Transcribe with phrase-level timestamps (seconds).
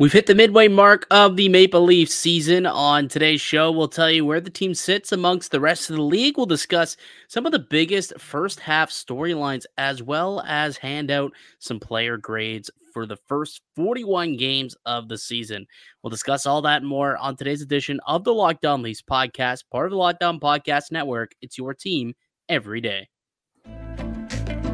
[0.00, 2.66] We've hit the midway mark of the Maple Leaf season.
[2.66, 6.02] On today's show, we'll tell you where the team sits amongst the rest of the
[6.02, 6.36] league.
[6.36, 6.96] We'll discuss
[7.28, 11.30] some of the biggest first half storylines, as well as hand out
[11.60, 15.64] some player grades for the first 41 games of the season.
[16.02, 19.62] We'll discuss all that and more on today's edition of the Locked On Leafs podcast,
[19.70, 21.36] part of the Locked On Podcast Network.
[21.40, 22.14] It's your team
[22.48, 23.10] every day.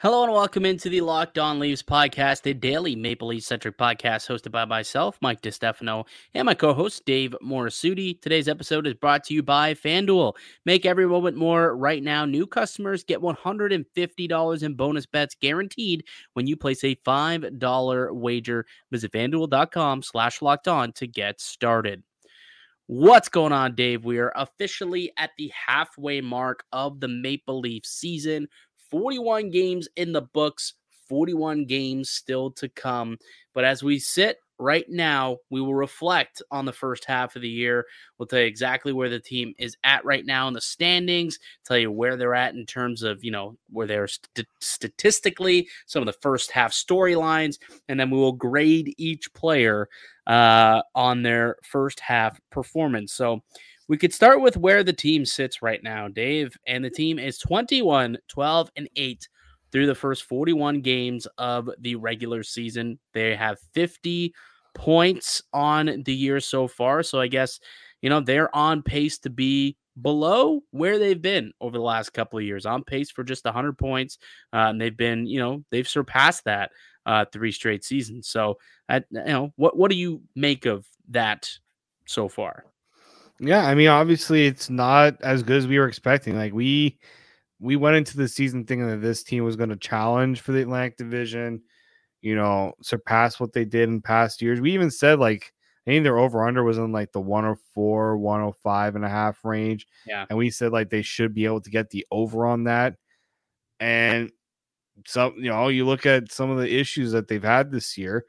[0.00, 4.28] Hello and welcome into the Locked On Leafs podcast, a daily Maple Leaf centric podcast
[4.28, 8.22] hosted by myself, Mike DiStefano, and my co host, Dave Morassutti.
[8.22, 10.34] Today's episode is brought to you by FanDuel.
[10.64, 12.24] Make every moment more right now.
[12.24, 18.66] New customers get $150 in bonus bets guaranteed when you place a $5 wager.
[18.92, 22.04] Visit fanduel.com slash locked on to get started.
[22.90, 24.06] What's going on, Dave?
[24.06, 28.48] We are officially at the halfway mark of the Maple Leaf season.
[28.90, 30.74] 41 games in the books,
[31.08, 33.18] 41 games still to come.
[33.54, 37.48] But as we sit right now, we will reflect on the first half of the
[37.48, 37.86] year.
[38.18, 41.78] We'll tell you exactly where the team is at right now in the standings, tell
[41.78, 46.06] you where they're at in terms of, you know, where they're st- statistically, some of
[46.06, 47.58] the first half storylines,
[47.88, 49.88] and then we will grade each player
[50.26, 53.12] uh, on their first half performance.
[53.12, 53.42] So,
[53.88, 56.56] we could start with where the team sits right now, Dave.
[56.66, 59.28] And the team is 21, 12, and 8
[59.72, 62.98] through the first 41 games of the regular season.
[63.14, 64.34] They have 50
[64.74, 67.02] points on the year so far.
[67.02, 67.60] So I guess,
[68.02, 72.38] you know, they're on pace to be below where they've been over the last couple
[72.38, 74.18] of years, on pace for just 100 points.
[74.52, 76.70] Uh, and they've been, you know, they've surpassed that
[77.06, 78.28] uh, three straight seasons.
[78.28, 78.58] So,
[78.90, 81.50] you know, what, what do you make of that
[82.06, 82.64] so far?
[83.40, 86.36] Yeah, I mean, obviously, it's not as good as we were expecting.
[86.36, 86.98] Like we
[87.60, 90.62] we went into the season thinking that this team was going to challenge for the
[90.62, 91.62] Atlantic Division,
[92.20, 94.60] you know, surpass what they did in past years.
[94.60, 95.52] We even said like
[95.86, 99.86] I think their over under was in like the 104, 105 and a half range.
[100.06, 100.26] Yeah.
[100.28, 102.96] And we said like they should be able to get the over on that.
[103.80, 104.30] And
[105.06, 108.26] some, you know, you look at some of the issues that they've had this year.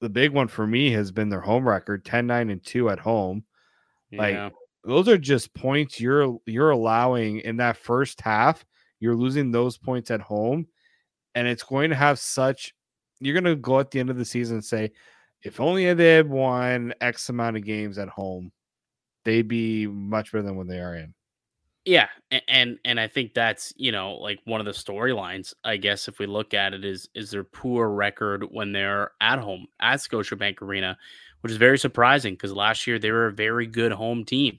[0.00, 3.00] The big one for me has been their home record 10 9 and 2 at
[3.00, 3.44] home.
[4.12, 4.50] Like yeah.
[4.84, 8.64] those are just points you're you're allowing in that first half.
[9.00, 10.66] You're losing those points at home,
[11.34, 12.74] and it's going to have such.
[13.20, 14.92] You're going to go at the end of the season and say,
[15.42, 18.52] if only they had won X amount of games at home,
[19.24, 21.14] they'd be much better than what they are in.
[21.84, 22.08] Yeah,
[22.48, 25.54] and and I think that's you know like one of the storylines.
[25.64, 29.38] I guess if we look at it is is their poor record when they're at
[29.38, 30.98] home at Scotiabank Arena
[31.40, 34.58] which is very surprising because last year they were a very good home team.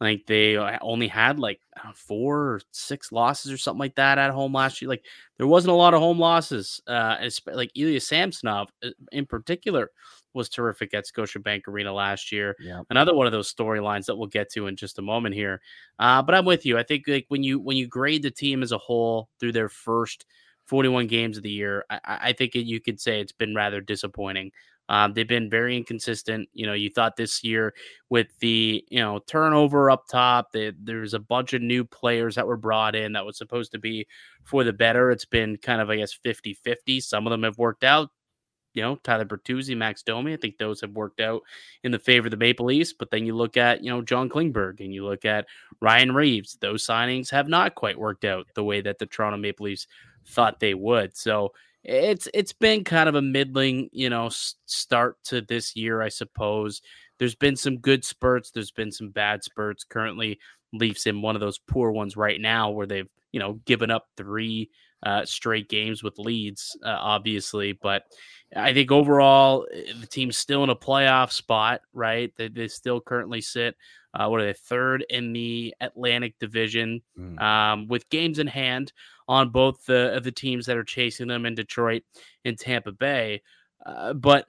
[0.00, 1.60] Like they only had like
[1.94, 4.88] four or six losses or something like that at home last year.
[4.88, 5.04] Like
[5.36, 6.80] there wasn't a lot of home losses.
[6.86, 7.16] Uh,
[7.52, 9.90] like Ilya Samsonov uh, in particular
[10.32, 12.56] was terrific at Scotiabank Arena last year.
[12.60, 12.80] Yeah.
[12.88, 15.60] Another one of those storylines that we'll get to in just a moment here.
[15.98, 16.78] Uh, but I'm with you.
[16.78, 19.68] I think like when you when you grade the team as a whole through their
[19.68, 20.24] first
[20.66, 23.82] 41 games of the year, I, I think it, you could say it's been rather
[23.82, 24.52] disappointing.
[24.90, 26.48] Um, they've been very inconsistent.
[26.52, 27.72] You know, you thought this year
[28.10, 32.46] with the you know turnover up top, that there's a bunch of new players that
[32.46, 34.08] were brought in that was supposed to be
[34.42, 35.12] for the better.
[35.12, 37.00] It's been kind of I guess 50-50.
[37.02, 38.10] Some of them have worked out.
[38.74, 40.32] You know, Tyler Bertuzzi, Max Domi.
[40.32, 41.42] I think those have worked out
[41.84, 42.92] in the favor of the Maple Leafs.
[42.92, 45.46] But then you look at, you know, John Klingberg and you look at
[45.80, 46.56] Ryan Reaves.
[46.60, 49.88] Those signings have not quite worked out the way that the Toronto Maple Leafs
[50.24, 51.16] thought they would.
[51.16, 51.52] So
[51.82, 54.28] it's it's been kind of a middling, you know,
[54.66, 56.82] start to this year, I suppose.
[57.18, 59.84] There's been some good spurts, there's been some bad spurts.
[59.84, 60.38] Currently,
[60.72, 64.06] Leafs in one of those poor ones right now where they've, you know, given up
[64.16, 64.70] three
[65.02, 67.72] uh, straight games with leads, uh, obviously.
[67.72, 68.04] But
[68.54, 72.32] I think overall, eh, the team's still in a playoff spot, right?
[72.36, 73.76] They, they still currently sit,
[74.14, 77.40] uh, what are they, third in the Atlantic Division mm.
[77.40, 78.92] um, with games in hand
[79.30, 82.02] on both the of the teams that are chasing them in Detroit
[82.44, 83.42] and Tampa Bay.
[83.86, 84.48] Uh, but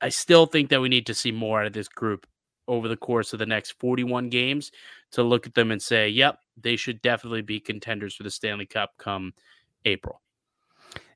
[0.00, 2.26] I still think that we need to see more out of this group
[2.66, 4.72] over the course of the next 41 games
[5.12, 8.64] to look at them and say, yep, they should definitely be contenders for the Stanley
[8.64, 9.34] Cup come
[9.84, 10.22] April.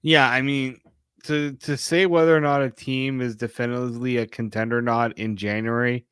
[0.02, 0.78] Yeah, I mean,
[1.24, 5.36] to to say whether or not a team is definitively a contender or not in
[5.38, 6.04] January,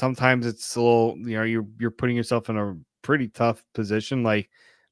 [0.00, 4.22] sometimes it's a little, you know, you're you're putting yourself in a pretty tough position.
[4.22, 4.48] Like,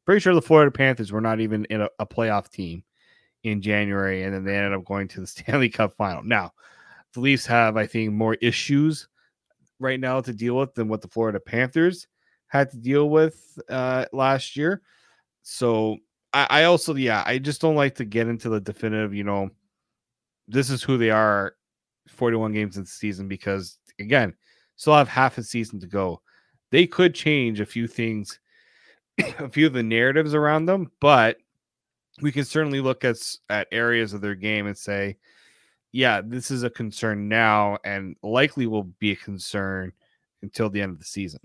[0.06, 2.82] pretty sure the Florida Panthers were not even in a, a playoff team
[3.42, 6.22] in January, and then they ended up going to the Stanley Cup final.
[6.22, 6.52] Now,
[7.12, 9.08] the Leafs have, I think, more issues
[9.78, 12.06] right now to deal with than what the Florida Panthers
[12.48, 14.82] had to deal with uh, last year.
[15.42, 15.98] So
[16.32, 19.50] I, I also, yeah, I just don't like to get into the definitive, you know,
[20.48, 21.54] this is who they are
[22.08, 24.34] 41 games in the season because, again,
[24.76, 26.20] still have half a season to go.
[26.70, 28.38] They could change a few things,
[29.38, 31.38] a few of the narratives around them, but
[32.20, 33.16] we can certainly look at
[33.50, 35.16] at areas of their game and say,
[35.92, 39.92] yeah, this is a concern now, and likely will be a concern
[40.42, 41.40] until the end of the season.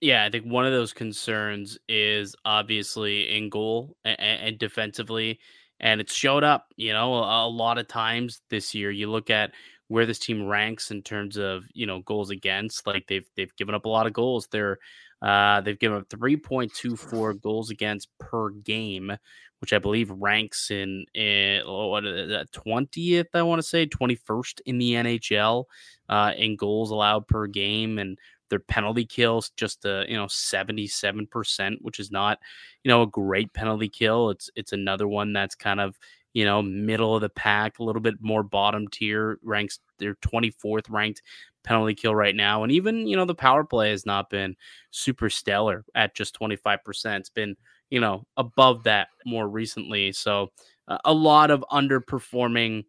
[0.00, 5.38] Yeah, I think one of those concerns is obviously in goal and, and defensively,
[5.78, 6.72] and it's showed up.
[6.76, 8.90] You know, a, a, lot of times this year.
[8.90, 9.52] You look at
[9.88, 12.86] where this team ranks in terms of you know goals against.
[12.86, 14.48] Like they've they've given up a lot of goals.
[14.50, 14.78] They're
[15.22, 19.12] uh, they've given up 3.24 goals against per game,
[19.60, 22.04] which I believe ranks in, in what
[22.52, 23.28] twentieth.
[23.34, 25.64] I want to say twenty first in the NHL
[26.08, 28.18] uh, in goals allowed per game, and
[28.48, 32.38] their penalty kills just a you know seventy seven percent, which is not
[32.84, 34.30] you know a great penalty kill.
[34.30, 35.96] It's it's another one that's kind of
[36.32, 39.38] you know middle of the pack, a little bit more bottom tier.
[39.42, 41.22] Ranks they're twenty fourth ranked
[41.62, 44.56] penalty kill right now, and even you know the power play has not been
[44.90, 47.20] super stellar at just twenty five percent.
[47.20, 47.56] It's been
[47.90, 50.12] you know, above that more recently.
[50.12, 50.50] So
[50.88, 52.84] uh, a lot of underperforming,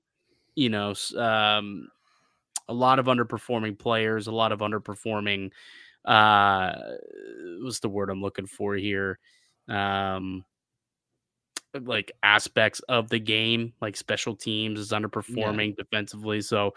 [0.56, 1.90] you know, um,
[2.70, 5.52] a lot of underperforming players, a lot of underperforming.
[6.06, 6.74] Uh,
[7.62, 9.20] what's the word I'm looking for here?
[9.68, 10.46] Um,
[11.80, 15.84] like aspects of the game, like special teams is underperforming yeah.
[15.84, 16.42] defensively.
[16.42, 16.74] So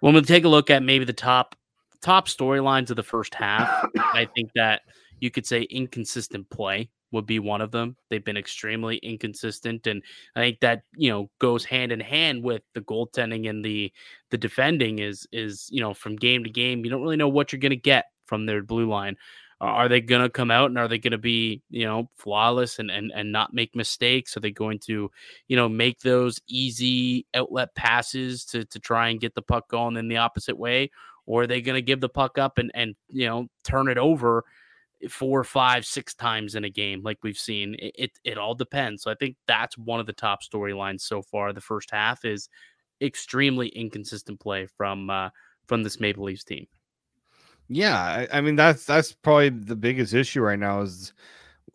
[0.00, 1.56] when we take a look at maybe the top
[2.02, 4.82] top storylines of the first half, I think that
[5.20, 7.96] you could say inconsistent play would be one of them.
[8.10, 10.02] They've been extremely inconsistent, and
[10.34, 13.92] I think that you know goes hand in hand with the goaltending and the
[14.30, 14.98] the defending.
[14.98, 17.70] Is is you know from game to game, you don't really know what you're going
[17.70, 19.16] to get from their blue line.
[19.58, 22.78] Are they going to come out and are they going to be you know flawless
[22.78, 24.36] and and and not make mistakes?
[24.36, 25.10] Are they going to
[25.48, 29.96] you know make those easy outlet passes to to try and get the puck going
[29.96, 30.90] in the opposite way,
[31.24, 33.98] or are they going to give the puck up and and you know turn it
[33.98, 34.44] over?
[35.10, 37.74] four, five, six times in a game, like we've seen.
[37.78, 39.02] It, it, it all depends.
[39.02, 41.52] So I think that's one of the top storylines so far.
[41.52, 42.48] The first half is
[43.00, 45.30] extremely inconsistent play from uh,
[45.66, 46.66] from this Maple Leafs team.
[47.68, 51.12] Yeah, I, I mean that's that's probably the biggest issue right now is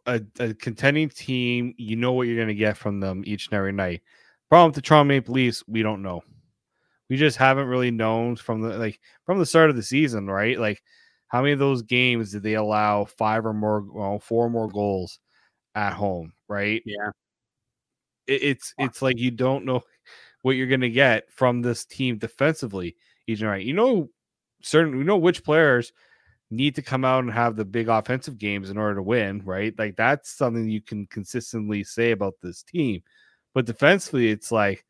[0.06, 1.74] a, a contending team.
[1.78, 4.02] You know what you're going to get from them each and every night.
[4.50, 6.24] Problem with the Toronto Maple Leafs, we don't know.
[7.10, 10.60] We just haven't really known from the like from the start of the season, right?
[10.60, 10.84] Like
[11.30, 15.20] how many of those games did they allow five or more, well, four more goals
[15.76, 16.34] at home?
[16.50, 16.84] Right?
[16.86, 17.12] Yeah.
[18.28, 19.82] It, it's it's like you don't know
[20.42, 22.96] what you're going to get from this team defensively
[23.28, 23.66] each night.
[23.66, 24.10] You know,
[24.64, 25.92] certain we know which players
[26.52, 29.74] need to come out and have the big offensive games in order to win, right?
[29.80, 33.02] Like that's something you can consistently say about this team.
[33.54, 34.86] But defensively, it's like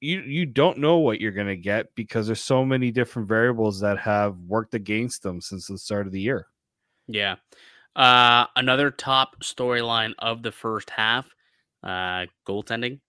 [0.00, 3.80] you you don't know what you're going to get because there's so many different variables
[3.80, 6.46] that have worked against them since the start of the year.
[7.08, 7.36] Yeah.
[7.96, 11.28] Uh, another top storyline of the first half,
[11.82, 13.00] uh, goaltending.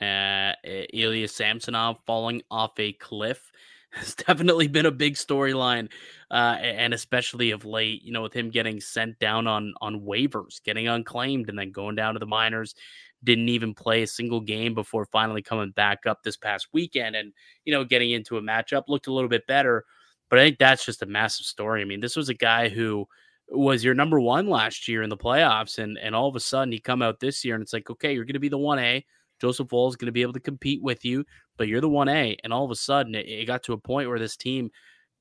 [0.00, 3.52] Uh, Ilya Samsonov falling off a cliff
[3.94, 5.88] has definitely been a big storyline,
[6.30, 8.02] uh, and especially of late.
[8.02, 11.96] You know, with him getting sent down on on waivers, getting unclaimed, and then going
[11.96, 12.74] down to the minors.
[13.22, 17.32] Didn't even play a single game before finally coming back up this past weekend and
[17.64, 18.84] you know getting into a matchup.
[18.88, 19.84] Looked a little bit better
[20.30, 21.80] but i think that's just a massive story.
[21.80, 23.06] I mean this was a guy who
[23.48, 26.72] was your number one last year in the playoffs and and all of a sudden
[26.72, 29.04] he come out this year and it's like okay you're going to be the 1a
[29.40, 31.24] joseph woll is going to be able to compete with you
[31.56, 34.08] but you're the 1a and all of a sudden it, it got to a point
[34.08, 34.70] where this team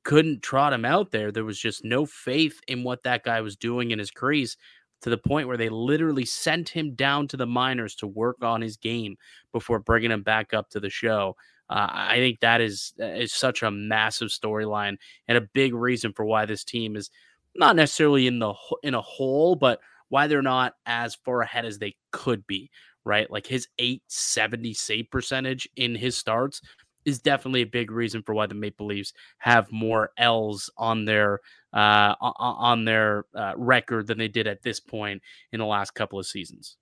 [0.03, 3.55] couldn't trot him out there there was just no faith in what that guy was
[3.55, 4.57] doing in his crease
[5.03, 8.61] to the point where they literally sent him down to the minors to work on
[8.61, 9.17] his game
[9.51, 11.35] before bringing him back up to the show.
[11.69, 14.95] Uh, I think that is is such a massive storyline
[15.27, 17.09] and a big reason for why this team is
[17.53, 21.79] not necessarily in the in a hole, but why they're not as far ahead as
[21.79, 22.71] they could be.
[23.05, 26.61] Right, like his 870 save percentage in his starts
[27.05, 31.39] is definitely a big reason for why the Maple Leafs have more L's on their
[31.73, 36.19] uh, on their uh, record than they did at this point in the last couple
[36.19, 36.77] of seasons.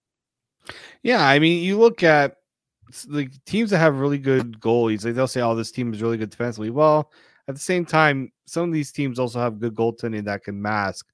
[1.01, 2.35] Yeah, I mean, you look at
[3.07, 6.17] the teams that have really good goalies, like they'll say, "Oh, this team is really
[6.17, 7.11] good defensively." Well,
[7.47, 11.07] at the same time, some of these teams also have good goaltending that can mask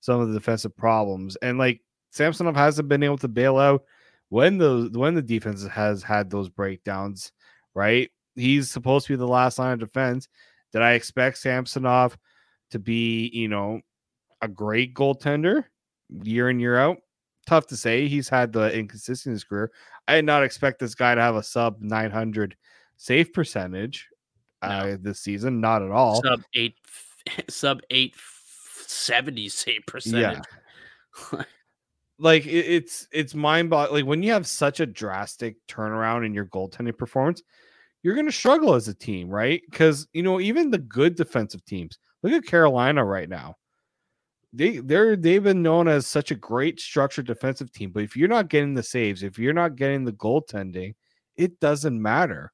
[0.00, 1.36] some of the defensive problems.
[1.36, 1.80] And like
[2.10, 3.84] Samsonov hasn't been able to bail out
[4.28, 7.32] when the when the defense has had those breakdowns,
[7.74, 8.10] right?
[8.34, 10.28] He's supposed to be the last line of defense.
[10.72, 12.18] Did I expect Samsonov
[12.70, 13.80] to be, you know,
[14.42, 15.64] a great goaltender
[16.10, 16.98] year in year out?
[17.46, 18.08] Tough to say.
[18.08, 19.70] He's had the inconsistency in his career.
[20.08, 22.56] I did not expect this guy to have a sub 900
[22.96, 24.08] save percentage
[24.62, 25.60] uh, this season.
[25.60, 26.22] Not at all.
[26.22, 26.74] Sub eight,
[27.48, 28.14] sub eight
[28.86, 30.42] seventy save percentage.
[31.32, 31.42] Yeah.
[32.18, 34.02] like it, it's it's mind boggling.
[34.02, 37.42] Like when you have such a drastic turnaround in your goaltending performance,
[38.02, 39.62] you're going to struggle as a team, right?
[39.70, 41.98] Because you know even the good defensive teams.
[42.22, 43.56] Look at Carolina right now.
[44.52, 48.28] They they're they've been known as such a great structured defensive team, but if you're
[48.28, 50.94] not getting the saves, if you're not getting the goaltending,
[51.36, 52.52] it doesn't matter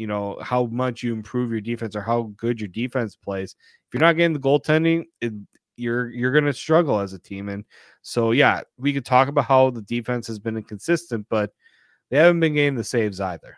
[0.00, 3.54] you know how much you improve your defense or how good your defense plays.
[3.86, 5.34] If you're not getting the goaltending, it,
[5.80, 7.48] you're you're going to struggle as a team.
[7.48, 7.64] And
[8.02, 11.52] so yeah, we could talk about how the defense has been inconsistent, but
[12.10, 13.56] they haven't been getting the saves either.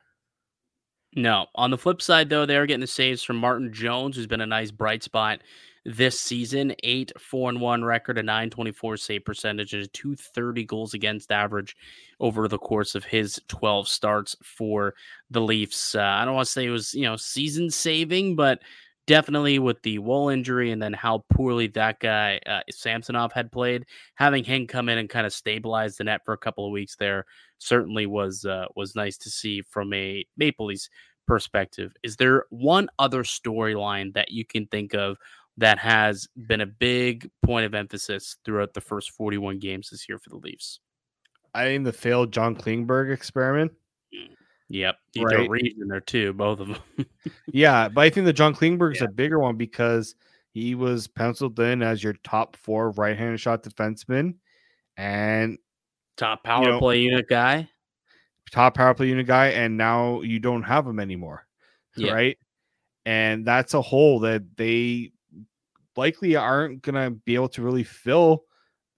[1.15, 1.47] No.
[1.55, 4.47] On the flip side, though, they're getting the saves from Martin Jones, who's been a
[4.47, 5.41] nice bright spot
[5.85, 6.75] this season.
[6.83, 11.77] Eight, four, and one record, a 924 save percentage, and a 230 goals against average
[12.21, 14.95] over the course of his 12 starts for
[15.31, 15.95] the Leafs.
[15.95, 18.61] Uh, I don't want to say it was, you know, season saving, but
[19.07, 23.85] definitely with the Woll injury and then how poorly that guy uh, Samsonov had played,
[24.15, 26.97] having him come in and kind of stabilize the net for a couple of weeks
[26.97, 27.25] there
[27.59, 30.89] certainly was uh, was nice to see from a Maple Leafs
[31.27, 31.93] perspective.
[32.03, 35.17] Is there one other storyline that you can think of
[35.59, 40.19] that has been a big point of emphasis throughout the first 41 games this year
[40.19, 40.81] for the Leafs.
[41.55, 43.73] I mean, the failed John Klingberg experiment.
[44.73, 44.97] Yep.
[45.19, 45.51] Right.
[45.51, 47.07] Reed in there too, both of them.
[47.53, 47.91] yeah.
[47.91, 49.07] But I think the John Klingberg is yeah.
[49.07, 50.15] a bigger one because
[50.55, 54.37] he was penciled in as your top four right handed shot defenseman
[54.97, 55.59] and
[56.17, 57.69] top power you know, play unit guy.
[58.51, 59.49] Top power play unit guy.
[59.49, 61.47] And now you don't have him anymore.
[61.95, 62.15] Yeah.
[62.15, 62.39] Right.
[63.05, 65.13] And that's a hole that they
[65.97, 68.45] likely aren't going to be able to really fill.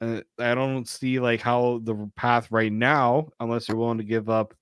[0.00, 4.30] Uh, I don't see like how the path right now, unless you're willing to give
[4.30, 4.54] up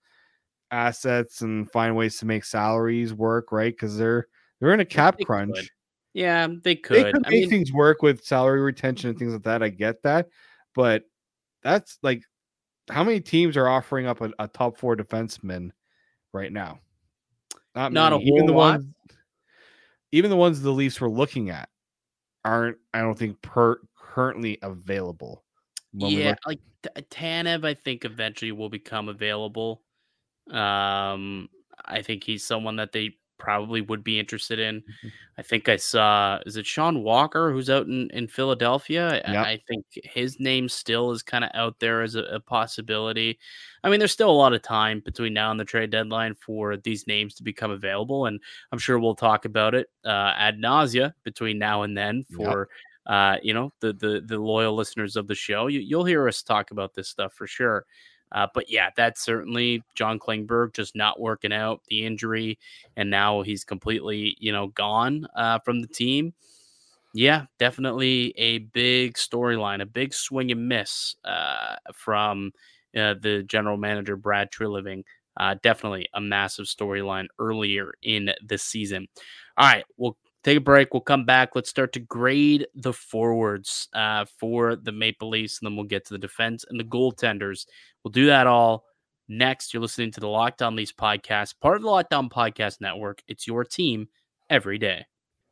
[0.73, 3.73] assets and find ways to make salaries work, right?
[3.73, 4.27] Because they're
[4.61, 5.55] they're in a cap they crunch.
[5.55, 5.69] Could.
[6.15, 7.07] Yeah, they could.
[7.07, 9.63] They could I make mean, things work with salary retention and things like that.
[9.63, 10.29] I get that,
[10.75, 11.05] but
[11.63, 12.23] that's like
[12.91, 15.71] how many teams are offering up a, a top four defenseman
[16.33, 16.81] right now?
[17.75, 18.81] Not, Not a even the lot.
[18.81, 18.87] ones,
[20.11, 21.69] even the ones the Leafs were looking at
[22.45, 25.45] aren't I don't think per currently available.
[25.95, 26.61] yeah, like
[27.11, 29.83] Tanev, I think eventually will become available.
[30.51, 31.49] Um,
[31.85, 34.77] I think he's someone that they probably would be interested in.
[34.77, 35.09] Mm-hmm.
[35.37, 39.21] I think I saw is it Sean Walker who's out in, in Philadelphia.
[39.27, 39.37] Yep.
[39.37, 43.39] I, think his name still is kind of out there as a, a, possibility.
[43.83, 46.77] I mean, there's still a lot of time between now and the trade deadline for
[46.77, 51.13] these names to become available, and I'm sure we'll talk about it uh, ad nausea
[51.25, 52.69] between now and then for.
[52.71, 52.79] Yep.
[53.05, 56.41] Uh, you know the the the loyal listeners of the show, you, you'll hear us
[56.41, 57.85] talk about this stuff for sure.
[58.33, 62.59] Uh, but yeah, that's certainly John Klingberg just not working out, the injury,
[62.97, 66.33] and now he's completely, you know, gone uh, from the team.
[67.15, 72.53] Yeah, definitely a big storyline, a big swing and miss uh, from
[72.97, 75.05] uh, the general manager, Brad Treliving.
[75.37, 79.09] Uh, definitely a massive storyline earlier in the season.
[79.57, 80.93] All right, we'll take a break.
[80.93, 81.51] We'll come back.
[81.55, 86.07] Let's start to grade the forwards uh, for the Maple Leafs, and then we'll get
[86.07, 87.67] to the defense and the goaltenders.
[88.03, 88.85] We'll do that all
[89.29, 89.73] next.
[89.73, 93.23] You're listening to the Locked On Leafs podcast, part of the Locked On Podcast Network.
[93.29, 94.09] It's your team
[94.51, 95.07] every day.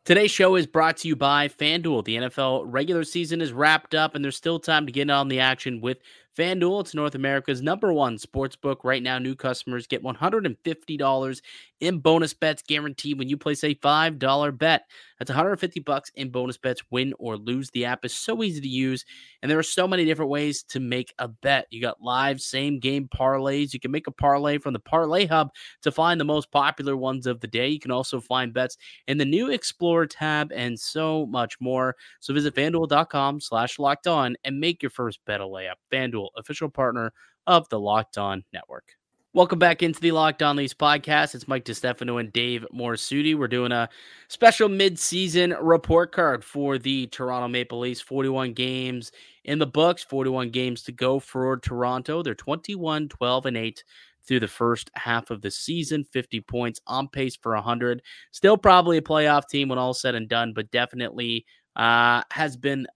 [0.07, 2.05] Today's show is brought to you by FanDuel.
[2.05, 5.41] The NFL regular season is wrapped up, and there's still time to get on the
[5.41, 5.99] action with
[6.37, 8.85] FanDuel, it's North America's number one sports book.
[8.85, 11.41] Right now, new customers get $150
[11.81, 14.83] in bonus bets guaranteed when you place a $5 bet.
[15.19, 17.71] That's 150 bucks in bonus bets, win or lose.
[17.71, 19.05] The app is so easy to use,
[19.43, 21.67] and there are so many different ways to make a bet.
[21.71, 23.75] You got live same game parlays.
[23.75, 25.51] You can make a parlay from the Parlay Hub
[25.83, 27.69] to find the most popular ones of the day.
[27.69, 28.77] You can also find bets
[29.09, 31.97] in the new Explorer tab and so much more.
[32.21, 35.75] So visit fanduel.com slash locked on and make your first bet a layup.
[35.93, 37.13] FanDuel, official partner
[37.47, 38.97] of the Locked On Network.
[39.33, 41.37] Welcome back into the Locked On Leafs podcast.
[41.37, 43.39] It's Mike DiStefano and Dave Morassutti.
[43.39, 43.89] We're doing a
[44.27, 48.01] special mid-season report card for the Toronto Maple Leafs.
[48.01, 49.13] 41 games
[49.45, 52.25] in the books, 41 games to go for Toronto.
[52.25, 53.85] They're 21, 12, and 8
[54.27, 56.03] through the first half of the season.
[56.03, 58.03] 50 points on pace for 100.
[58.33, 61.47] Still probably a playoff team when all said and done, but definitely
[61.77, 62.89] uh, has been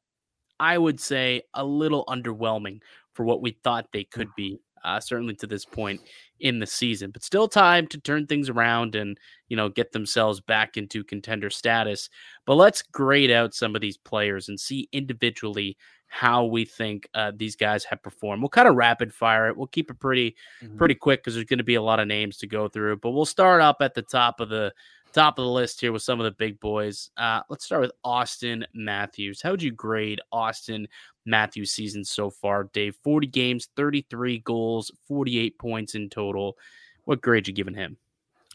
[0.60, 2.80] I would say, a little underwhelming
[3.14, 4.58] for what we thought they could be.
[4.84, 5.98] Uh, certainly to this point
[6.40, 9.16] in the season, but still time to turn things around and
[9.48, 12.10] you know get themselves back into contender status.
[12.44, 15.78] But let's grade out some of these players and see individually
[16.14, 18.40] how we think uh, these guys have performed.
[18.40, 19.56] We'll kind of rapid fire it.
[19.56, 20.76] We'll keep it pretty mm-hmm.
[20.76, 22.98] pretty quick because there's going to be a lot of names to go through.
[22.98, 24.72] But we'll start up at the top of the
[25.14, 27.10] top of the list here with some of the big boys.
[27.16, 29.40] Uh, let's start with Auston Matthews.
[29.40, 30.86] How would you grade Auston
[31.24, 32.96] Matthews' season so far, Dave?
[33.04, 36.58] 40 games, 33 goals, 48 points in total.
[37.04, 37.96] What grade you giving him?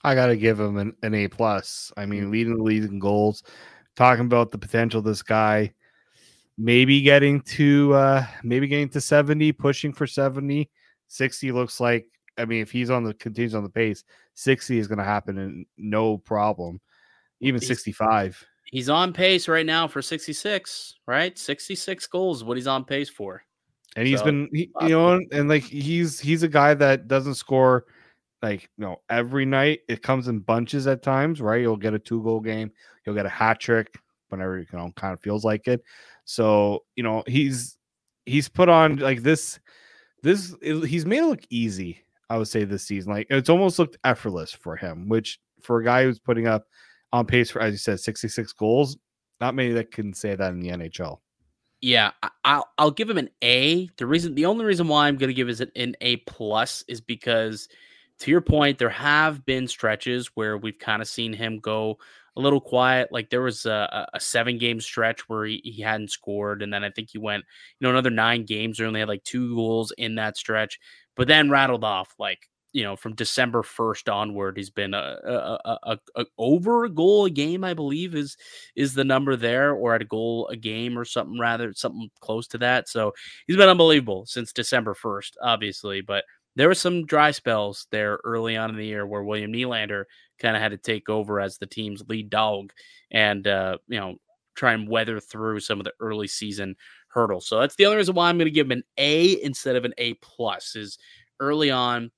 [0.04, 1.92] I got to give him an, an A plus.
[1.98, 3.44] I mean, leading the league in goals.
[3.96, 5.74] Talking about the potential of this guy,
[6.58, 10.70] maybe getting to uh maybe getting to 70, pushing for 70.
[11.08, 12.08] 60 looks like
[12.40, 14.04] I mean, if he's on the continues on the pace,
[14.36, 16.80] 60 is going to happen and no problem.
[17.42, 18.44] Even he's, 65.
[18.66, 21.38] He's on pace right now for 66, right?
[21.38, 23.44] 66 goals, what he's on pace for.
[23.96, 27.36] And he's so, been, he, you know, and like he's he's a guy that doesn't
[27.36, 27.86] score
[28.42, 29.80] like you know every night.
[29.88, 31.62] It comes in bunches at times, right?
[31.62, 32.72] You'll get a two goal game,
[33.06, 33.94] you'll get a hat trick
[34.30, 35.82] whenever you know kind of feels like it.
[36.26, 37.78] So you know he's
[38.28, 39.60] he's put on like this.
[40.22, 43.12] This he's made it look easy I would say this season.
[43.14, 46.66] Like it's almost looked effortless for him, which for a guy who's putting up
[47.12, 48.98] on pace for, as you said, 66 goals,
[49.42, 51.20] not many that can say that in the NHL.
[51.82, 52.12] Yeah,
[52.44, 53.90] I'll I'll give him an A.
[53.98, 57.00] The reason, the only reason why I'm going to give is an A plus is
[57.00, 57.70] because,
[58.20, 61.98] to your point, there have been stretches where we've kind of seen him go
[62.36, 63.14] a little quiet.
[63.14, 66.84] Like there was a, a seven game stretch where he, he hadn't scored, and then
[66.84, 67.46] I think he went,
[67.80, 68.82] you know, another nine games.
[68.82, 70.80] Or only had like two goals in that stretch
[71.20, 75.78] but then rattled off like you know from December 1st onward he's been a, a,
[75.84, 78.38] a, a, over a goal a game I believe is
[78.74, 82.48] is the number there or at a goal a game or something rather something close
[82.48, 82.88] to that.
[82.88, 83.12] So
[83.48, 86.24] he's been unbelievable since December 1st obviously but
[86.56, 90.06] there were some dry spells there early on in the year where William Nylander
[90.40, 92.72] kind of had to take over as the team's lead dog
[93.12, 94.16] and uh, you know
[94.56, 96.76] try and weather through some of the early season
[97.10, 97.42] hurdle.
[97.42, 99.86] So that's the only reason why I'm going to give him an A instead of
[99.86, 100.76] an A plus.
[100.76, 100.98] Is
[101.40, 102.12] early on,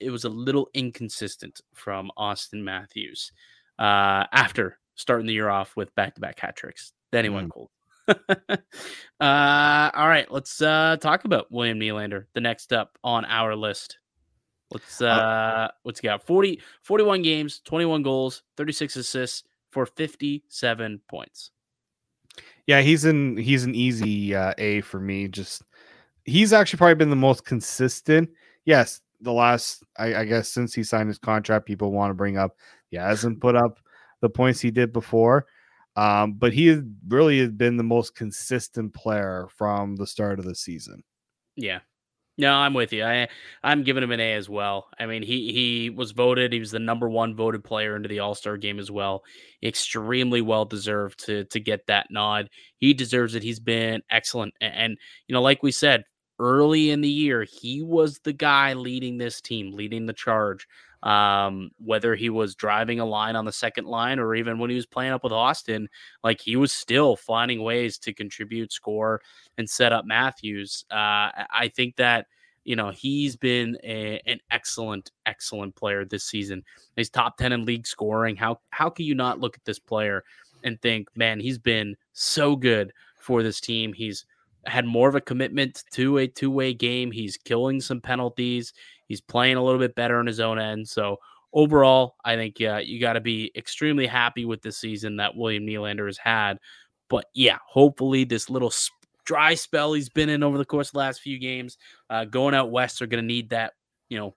[0.00, 3.32] it was a little inconsistent from Auston Matthews
[3.78, 6.92] uh, after starting the year off with back to back hat tricks.
[7.10, 7.34] Then he mm.
[7.34, 7.70] went cold.
[8.08, 13.98] uh, all right, let's uh, talk about William Nylander, the next up on our list.
[14.70, 16.26] Let's uh, uh what's he got?
[16.26, 21.50] 40 41 games, 21 goals, 36 assists for 57 points.
[22.68, 25.26] Yeah, he's an he's an easy uh, A for me.
[25.26, 25.62] Just
[26.26, 28.28] he's actually probably been the most consistent.
[28.66, 32.36] Yes, the last I, I guess since he signed his contract, people want to bring
[32.36, 32.56] up
[32.90, 33.78] he hasn't put up
[34.20, 35.46] the points he did before.
[35.96, 40.54] Um, but he really has been the most consistent player from the start of the
[40.54, 41.02] season.
[41.56, 41.80] Yeah,
[42.38, 43.04] no, I'm with you.
[43.04, 43.28] I
[43.62, 44.88] I'm giving him an A as well.
[44.98, 46.52] I mean, he he was voted.
[46.52, 49.24] He was the number one voted player into the All Star game as well.
[49.62, 52.48] Extremely well deserved to to get that nod.
[52.78, 53.42] He deserves it.
[53.42, 56.04] He's been excellent, and, and you know, like we said
[56.38, 60.66] early in the year, he was the guy leading this team, leading the charge.
[61.02, 64.76] Um, whether he was driving a line on the second line or even when he
[64.76, 65.86] was playing up with Auston,
[66.24, 69.20] like he was still finding ways to contribute, score,
[69.58, 70.84] and set up Matthews.
[70.90, 72.26] Uh, I think that
[72.64, 76.64] you know he's been a, an excellent, excellent player this season.
[76.96, 78.34] He's top ten in league scoring.
[78.34, 80.24] How how can you not look at this player
[80.64, 83.92] and think, man, he's been so good for this team.
[83.92, 84.24] He's
[84.66, 87.10] had more of a commitment to a two way game.
[87.10, 88.72] He's killing some penalties.
[89.08, 90.88] He's playing a little bit better on his own end.
[90.88, 91.16] So
[91.52, 95.66] overall, I think yeah, you got to be extremely happy with the season that William
[95.66, 96.58] Nylander has had.
[97.08, 98.72] But yeah, hopefully this little
[99.24, 101.78] dry spell he's been in over the course of the last few games,
[102.10, 103.72] uh, going out west, are going to need that
[104.08, 104.34] you know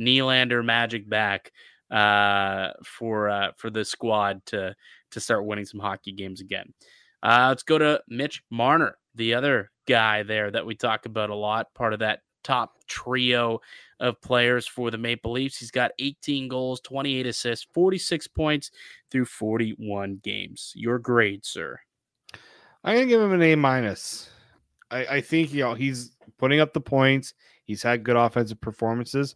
[0.00, 1.52] Nylander magic back
[1.90, 4.74] uh, for uh, for the squad to
[5.12, 6.72] to start winning some hockey games again.
[7.22, 11.34] Uh, let's go to Mitch Marner, the other guy there that we talk about a
[11.34, 13.60] lot, part of that top trio
[14.00, 15.58] of players for the Maple Leafs.
[15.58, 18.70] He's got 18 goals, 28 assists, 46 points
[19.10, 20.72] through 41 games.
[20.74, 21.78] Your grade, sir?
[22.84, 24.30] I'm gonna give him an A minus.
[24.90, 27.34] I, I think you know he's putting up the points.
[27.64, 29.34] He's had good offensive performances.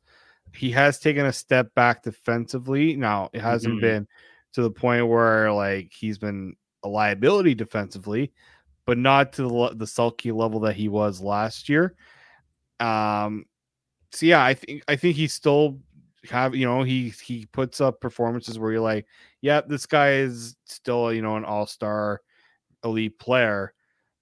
[0.55, 2.97] He has taken a step back defensively.
[2.97, 3.81] Now it hasn't mm-hmm.
[3.81, 4.09] been
[4.53, 8.33] to the point where like he's been a liability defensively,
[8.87, 11.95] but not to the, the Selke level that he was last year.
[12.79, 13.45] Um,
[14.13, 15.79] so yeah, I think I think he's still
[16.29, 19.07] have you know he he puts up performances where you're like,
[19.41, 22.21] yeah, this guy is still you know an all star
[22.85, 23.73] elite player.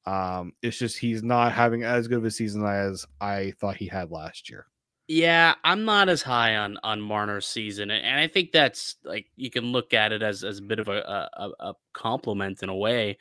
[0.07, 3.87] Um, it's just he's not having as good of a season as I thought he
[3.87, 4.67] had last year.
[5.07, 9.51] Yeah, I'm not as high on on Marner's season, and I think that's like you
[9.51, 12.77] can look at it as as a bit of a a, a compliment in a
[12.77, 13.17] way.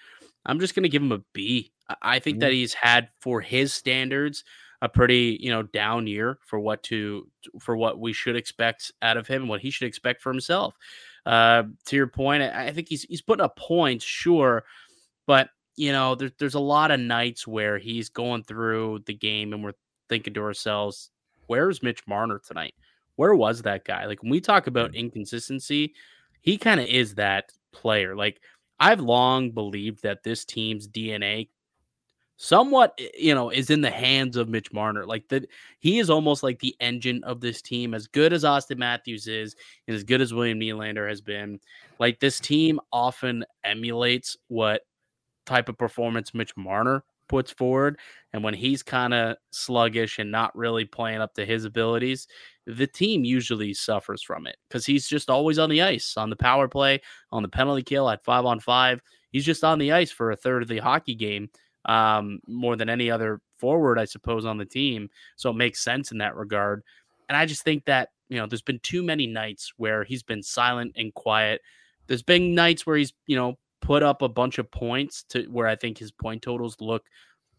[0.46, 1.72] I'm just gonna give him a B.
[2.02, 2.42] I think mm-hmm.
[2.42, 4.44] that he's had for his standards
[4.82, 7.28] a pretty you know down year for what to
[7.60, 10.76] for what we should expect out of him and what he should expect for himself.
[11.26, 14.64] Uh, to your point, I, I think he's he's putting up points, sure,
[15.26, 19.54] but you know there's there's a lot of nights where he's going through the game
[19.54, 19.74] and we're
[20.10, 21.12] thinking to ourselves,
[21.48, 22.76] where's Mitch Marner tonight?
[23.16, 24.06] Where was that guy?
[24.06, 24.96] Like when we talk about mm.
[24.96, 25.96] inconsistency,
[26.42, 28.16] he kind of is that player.
[28.16, 28.42] Like
[28.80, 31.50] I've long believed that this team's DNA
[32.38, 35.06] somewhat eh, you know is in the hands of Mitch Marner.
[35.06, 35.48] Like that
[35.80, 39.56] he is almost like the engine of this team as good as Auston Matthews is
[39.88, 41.60] and as good as William Nylander has been.
[42.00, 44.84] Like this team often emulates what
[45.46, 48.00] type of performance Mitch Marner puts forward
[48.32, 52.26] and when he's kind of sluggish and not really playing up to his abilities,
[52.66, 56.36] the team usually suffers from it cuz he's just always on the ice, on the
[56.36, 59.02] power play, on the penalty kill at 5 on 5.
[59.32, 61.50] He's just on the ice for a third of the hockey game
[61.88, 65.10] um, more than any other forward, I suppose, on the team.
[65.36, 66.84] So it makes sense in that regard.
[67.30, 70.44] And I just think that, you know, there's been too many nights where he's been
[70.44, 71.62] silent and quiet.
[72.08, 75.68] There's been nights where he's, you know, put up a bunch of points to where
[75.68, 77.06] I think his point totals look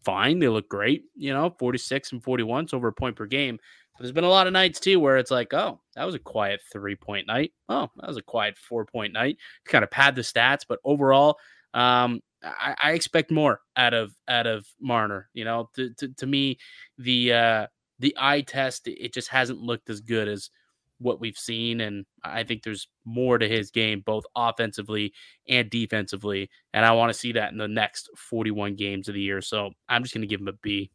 [0.03, 0.39] fine.
[0.39, 3.59] They look great, you know, 46 and 41, so over a point per game.
[3.93, 6.19] But there's been a lot of nights too where it's like, oh, that was a
[6.19, 7.51] quiet three point night.
[7.67, 9.37] Oh, that was a quiet four point night.
[9.65, 11.37] Kind of pad the stats, but overall,
[11.73, 15.29] um, I, I, expect more out of out of Marner.
[15.33, 16.57] You know, to, to, to me,
[16.97, 17.67] the uh,
[17.99, 20.49] the eye test it just hasn't looked as good as
[20.99, 25.13] what we've seen, and I think there's more to his game, both offensively
[25.47, 29.21] and defensively, and I want to see that in the next 41 games of the
[29.21, 29.41] year.
[29.41, 30.91] So I'm just going to give him a B.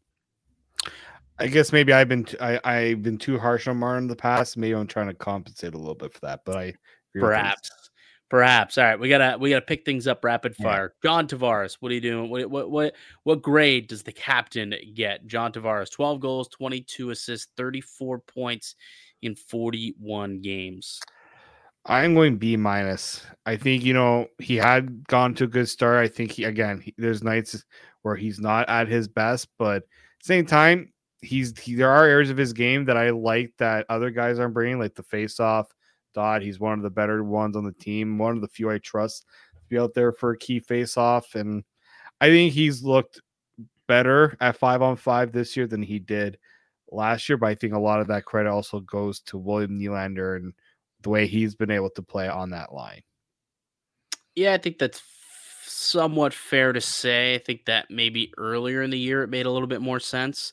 [1.39, 4.15] I guess maybe I've been t- I, I've been too harsh on Marner in the
[4.15, 4.57] past.
[4.57, 6.75] Maybe I'm trying to compensate a little bit for that, but I
[7.15, 7.71] perhaps
[8.35, 8.79] Perhaps.
[8.79, 10.93] All right, we gotta we gotta pick things up rapid fire.
[10.97, 11.09] Yeah.
[11.09, 12.29] John Tavares, what are you doing?
[12.29, 15.25] What, what what what grade does the captain get?
[15.29, 18.75] John Tavares, twelve goals, twenty two assists, thirty four points
[19.23, 20.99] in forty one games.
[21.87, 23.25] I'm going B minus.
[23.47, 26.05] I think you know he had gone to a good start.
[26.05, 26.81] I think he again.
[26.81, 27.65] He, there's nights
[28.03, 29.85] where he's not at his best, but
[30.25, 30.93] same time,
[31.23, 34.55] he's he, there are areas of his game that I like that other guys aren't
[34.55, 35.69] bringing, like the face off
[36.15, 38.79] thought he's one of the better ones on the team, one of the few I
[38.79, 41.35] trust to be out there for a key face off.
[41.35, 41.65] And
[42.21, 43.21] I think he's looked
[43.87, 46.39] better at five on five this year than he did
[46.91, 47.37] last year.
[47.37, 50.53] But I think a lot of that credit also goes to William Nylander and
[51.03, 53.03] the way he's been able to play on that line.
[54.35, 55.03] Yeah, I think that's
[55.63, 57.35] somewhat fair to say.
[57.35, 60.53] I think that maybe earlier in the year it made a little bit more sense.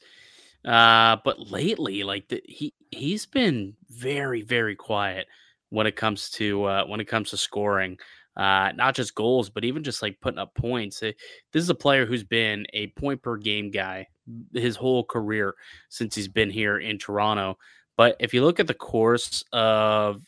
[0.63, 5.27] Uh, but lately, like the, he he's been very very quiet
[5.71, 7.97] when it comes to uh, when it comes to scoring.
[8.37, 11.01] Uh, not just goals, but even just like putting up points.
[11.01, 11.17] It,
[11.51, 14.07] this is a player who's been a point per game guy
[14.53, 15.55] his whole career
[15.89, 17.57] since he's been here in Toronto.
[17.97, 20.21] But if you look at the course of,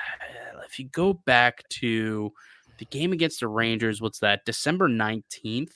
[0.64, 2.32] if you go back to
[2.78, 4.44] the game against the Rangers, what's that?
[4.44, 5.72] December 19th.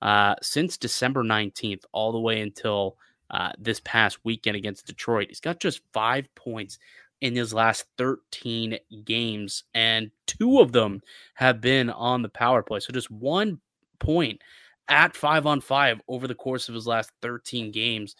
[0.00, 2.96] Uh, since December 19th, all the way until
[3.30, 6.78] uh, this past weekend against Detroit, he's got just five points
[7.22, 11.00] in his last 13 games, and two of them
[11.34, 12.80] have been on the power play.
[12.80, 13.60] So just one
[14.00, 14.42] point
[14.88, 18.16] at five on five over the course of his last 13 games.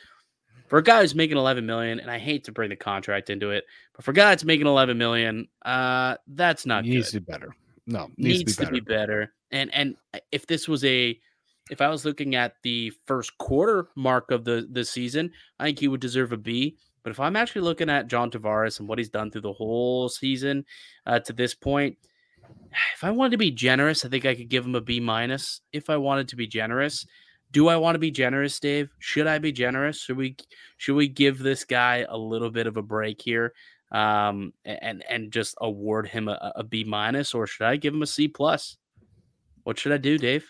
[0.68, 3.50] For a guy who's making 11 million, and I hate to bring the contract into
[3.50, 7.18] it, but for a guy that's making 11 million, uh, that's not needs good.
[7.18, 7.56] to be better.
[7.88, 8.72] No, needs, needs to, be, to better.
[8.72, 9.34] be better.
[9.50, 9.96] And and
[10.30, 11.18] if this was a
[11.70, 15.80] if I was looking at the first quarter mark of the the season, I think
[15.80, 16.76] he would deserve a B.
[17.02, 20.08] But if I'm actually looking at John Tavares and what he's done through the whole
[20.08, 20.64] season
[21.06, 21.98] uh, to this point,
[22.94, 25.60] if I wanted to be generous, I think I could give him a B minus.
[25.72, 27.06] If I wanted to be generous,
[27.50, 28.90] do I want to be generous, Dave?
[28.98, 30.00] Should I be generous?
[30.00, 30.36] Should we
[30.78, 33.52] should we give this guy a little bit of a break here,
[33.90, 38.02] um, and and just award him a, a B minus, or should I give him
[38.02, 38.78] a C plus?
[39.64, 40.46] What should I do, Dave?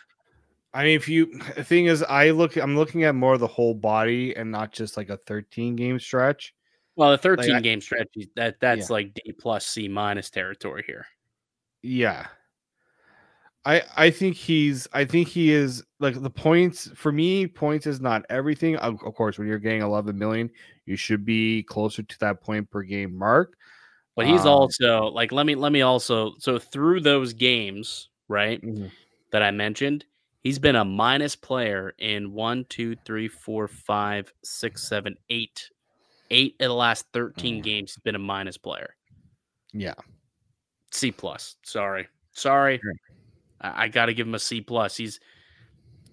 [0.75, 3.47] I mean, if you the thing is, I look, I'm looking at more of the
[3.47, 6.55] whole body and not just like a 13 game stretch.
[6.97, 8.95] Well, the 13 like, game I, stretch that that's yeah.
[8.95, 11.07] like D plus C minus territory here.
[11.83, 12.27] Yeah,
[13.65, 17.47] I I think he's I think he is like the points for me.
[17.47, 18.77] Points is not everything.
[18.77, 20.51] Of, of course, when you're getting 11 million,
[20.85, 23.55] you should be closer to that point per game mark.
[24.15, 28.61] But he's um, also like let me let me also so through those games right
[28.61, 28.89] mm-hmm.
[29.31, 30.05] that I mentioned
[30.43, 35.71] He's been a minus player in one, two, three, four, five, six, seven, eight,
[36.31, 37.63] eight of the last 13 Mm.
[37.63, 37.93] games.
[37.95, 38.97] He's been a minus player.
[39.73, 39.95] Yeah.
[40.91, 41.57] C plus.
[41.65, 42.09] Sorry.
[42.33, 42.79] Sorry.
[42.83, 42.93] Sure.
[43.61, 44.97] I, I got to give him a C plus.
[44.97, 45.21] He's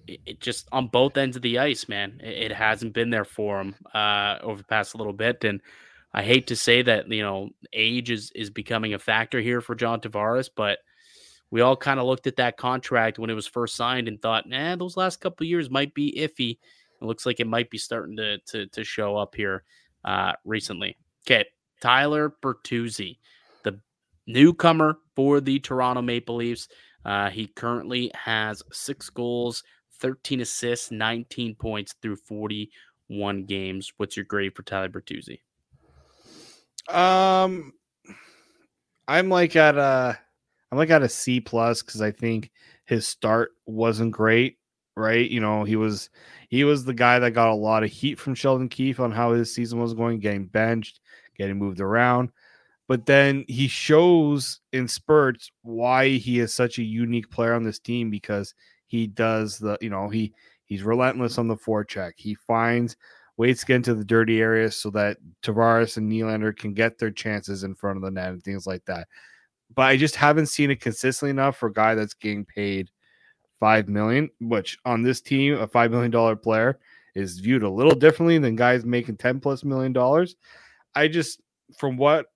[0.07, 2.19] it, it just on both ends of the ice, man.
[2.23, 5.61] It, it hasn't been there for him uh, over the past little bit, and
[6.13, 9.75] I hate to say that you know age is is becoming a factor here for
[9.75, 10.79] John Tavares, but
[11.51, 14.47] we all kind of looked at that contract when it was first signed and thought,
[14.47, 16.57] nah, those last couple years might be iffy.
[17.01, 19.63] It looks like it might be starting to to, to show up here
[20.05, 20.97] uh, recently.
[21.25, 21.45] Okay,
[21.81, 23.17] Tyler Bertuzzi,
[23.63, 23.79] the
[24.27, 26.67] newcomer for the Toronto Maple Leafs.
[27.05, 29.63] Uh, he currently has six goals,
[29.99, 33.93] 13 assists, 19 points through 41 games.
[33.97, 35.39] What's your grade for Tyler Bertuzzi?
[36.93, 37.73] Um,
[39.07, 40.19] I'm like at a,
[40.71, 42.51] I'm like at a C plus because I think
[42.85, 44.57] his start wasn't great.
[44.95, 46.09] Right, you know he was
[46.49, 49.31] he was the guy that got a lot of heat from Sheldon Keefe on how
[49.31, 50.99] his season was going, getting benched,
[51.37, 52.31] getting moved around.
[52.87, 57.79] But then he shows in spurts why he is such a unique player on this
[57.79, 58.53] team because
[58.87, 60.33] he does the you know he
[60.65, 62.13] he's relentless on the forecheck.
[62.17, 62.97] He finds
[63.37, 67.11] ways to get into the dirty areas so that Tavares and Nylander can get their
[67.11, 69.07] chances in front of the net and things like that.
[69.75, 72.89] But I just haven't seen it consistently enough for a guy that's getting paid
[73.59, 76.79] five million, which on this team, a five million dollar player
[77.15, 80.35] is viewed a little differently than guys making 10 plus million dollars.
[80.95, 81.41] I just
[81.77, 82.27] from what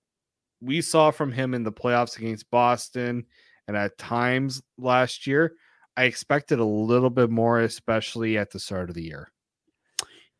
[0.60, 3.26] we saw from him in the playoffs against Boston
[3.66, 5.54] and at times last year,
[5.96, 9.30] I expected a little bit more, especially at the start of the year.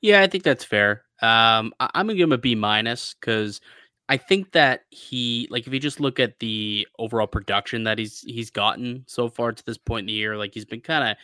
[0.00, 1.04] Yeah, I think that's fair.
[1.22, 3.60] Um, I- I'm gonna give him a B minus because
[4.08, 8.20] I think that he like if you just look at the overall production that he's
[8.20, 11.16] he's gotten so far to this point in the year, like he's been kind of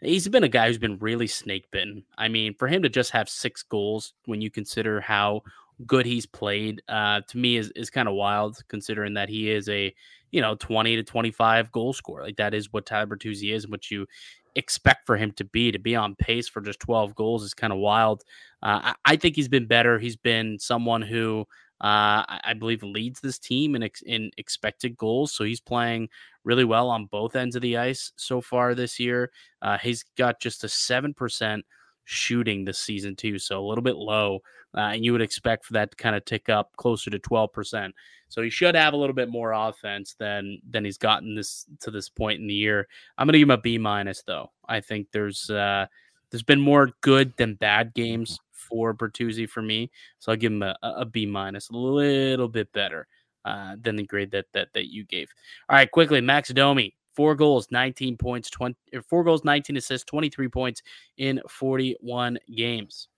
[0.00, 2.04] he's been a guy who's been really snake bitten.
[2.16, 5.42] I mean, for him to just have six goals when you consider how
[5.86, 9.68] good he's played, uh, to me is is kind of wild considering that he is
[9.68, 9.92] a
[10.30, 12.22] you know 20 to 25 goal scorer.
[12.22, 14.06] Like that is what Tyler Bertuzzi is, and what you
[14.54, 15.72] expect for him to be.
[15.72, 18.22] To be on pace for just 12 goals is kind of wild.
[18.62, 19.98] Uh, I, I think he's been better.
[19.98, 21.46] He's been someone who
[21.80, 25.32] uh, I, I believe leads this team in ex- in expected goals.
[25.32, 26.08] So he's playing
[26.44, 29.30] really well on both ends of the ice so far this year.
[29.62, 31.64] Uh, he's got just a seven percent
[32.04, 34.40] shooting this season too, so a little bit low.
[34.76, 37.52] Uh, and you would expect for that to kind of tick up closer to twelve
[37.52, 37.94] percent.
[38.28, 41.90] So he should have a little bit more offense than than he's gotten this to
[41.90, 42.88] this point in the year.
[43.16, 44.50] I'm gonna give him a B minus though.
[44.68, 45.86] I think there's uh,
[46.30, 48.38] there's been more good than bad games
[48.68, 52.72] for Bertuzzi for me, so I'll give him a, a B minus, a little bit
[52.72, 53.06] better
[53.44, 55.30] uh, than the grade that that that you gave.
[55.68, 60.04] All right, quickly, Max Domi, four goals, 19 points, 20, er, four goals, 19 assists,
[60.04, 60.82] 23 points
[61.16, 63.08] in 41 games.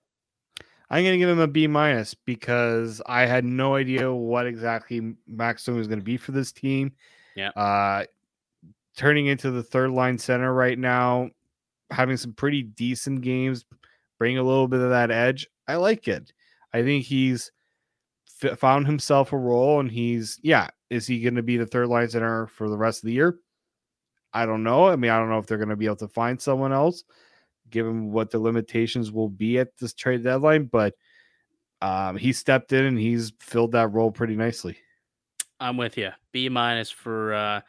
[0.88, 5.14] I'm going to give him a B minus because I had no idea what exactly
[5.28, 6.92] Max Domi was going to be for this team.
[7.36, 7.50] Yeah.
[7.50, 8.04] Uh,
[8.96, 11.30] turning into the third line center right now,
[11.90, 13.64] having some pretty decent games,
[14.20, 15.48] bring a little bit of that edge.
[15.66, 16.32] I like it.
[16.72, 17.50] I think he's
[18.40, 20.68] f- found himself a role, and he's yeah.
[20.90, 23.38] Is he going to be the third line center for the rest of the year?
[24.32, 24.86] I don't know.
[24.86, 27.04] I mean, I don't know if they're going to be able to find someone else,
[27.70, 30.64] given what the limitations will be at this trade deadline.
[30.64, 30.94] But
[31.80, 34.76] um, he stepped in and he's filled that role pretty nicely.
[35.58, 36.10] I'm with you.
[36.32, 37.60] B minus for uh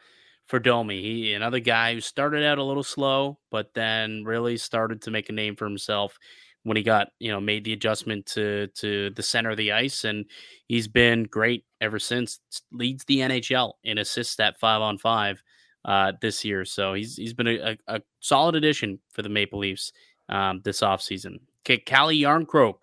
[0.46, 1.02] for Domi.
[1.02, 5.28] He another guy who started out a little slow, but then really started to make
[5.28, 6.18] a name for himself
[6.64, 10.04] when he got, you know, made the adjustment to to the center of the ice
[10.04, 10.26] and
[10.68, 12.40] he's been great ever since.
[12.70, 15.42] Leads the NHL in assists at 5 on 5
[15.84, 16.64] uh this year.
[16.64, 19.92] So he's he's been a, a, a solid addition for the Maple Leafs
[20.28, 21.40] um this offseason.
[21.64, 22.82] Okay, Calle Jarnkrok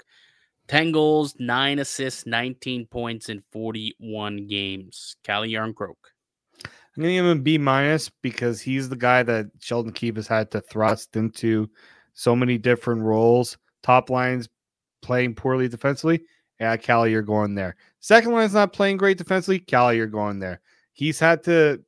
[0.70, 5.16] 10 goals, 9 assists, 19 points in 41 games.
[5.24, 5.96] Calle Jarnkrok.
[7.00, 10.28] I'm gonna give him a B minus because he's the guy that Sheldon Keefe has
[10.28, 11.70] had to thrust into
[12.14, 13.58] so many different roles.
[13.84, 14.50] Top lines
[15.02, 16.24] playing poorly defensively.
[16.60, 17.78] Yeah, Calle, you're going there.
[18.02, 19.60] Second line's not playing great defensively.
[19.60, 20.60] Calle, you're going there.
[20.92, 21.82] He's had to,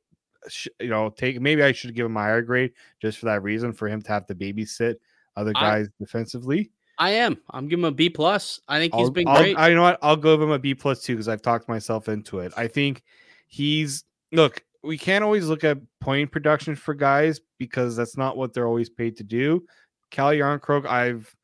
[0.80, 1.38] you know, take.
[1.42, 4.08] Maybe I should give him a higher grade just for that reason for him to
[4.08, 4.94] have to babysit
[5.36, 6.70] other I- guys defensively.
[6.98, 7.36] I am.
[7.50, 8.60] I'm giving him a B plus.
[8.66, 9.58] I think he's I'll, been I'll- great.
[9.58, 9.98] I you know what?
[10.00, 12.54] I'll give him a B plus too because I've talked myself into it.
[12.56, 13.02] I think
[13.46, 14.64] he's look.
[14.82, 18.90] We can't always look at point production for guys because that's not what they're always
[18.90, 19.64] paid to do.
[20.10, 21.34] Cal Jarnkrok, I've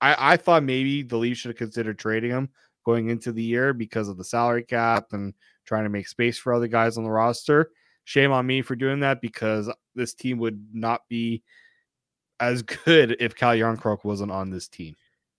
[0.00, 2.48] I, I thought maybe the Leafs should have considered trading him
[2.84, 6.52] going into the year because of the salary cap and trying to make space for
[6.52, 7.70] other guys on the roster.
[8.04, 11.42] Shame on me for doing that because this team would not be
[12.40, 14.96] as good if Cal Jarnkrok wasn't on this team.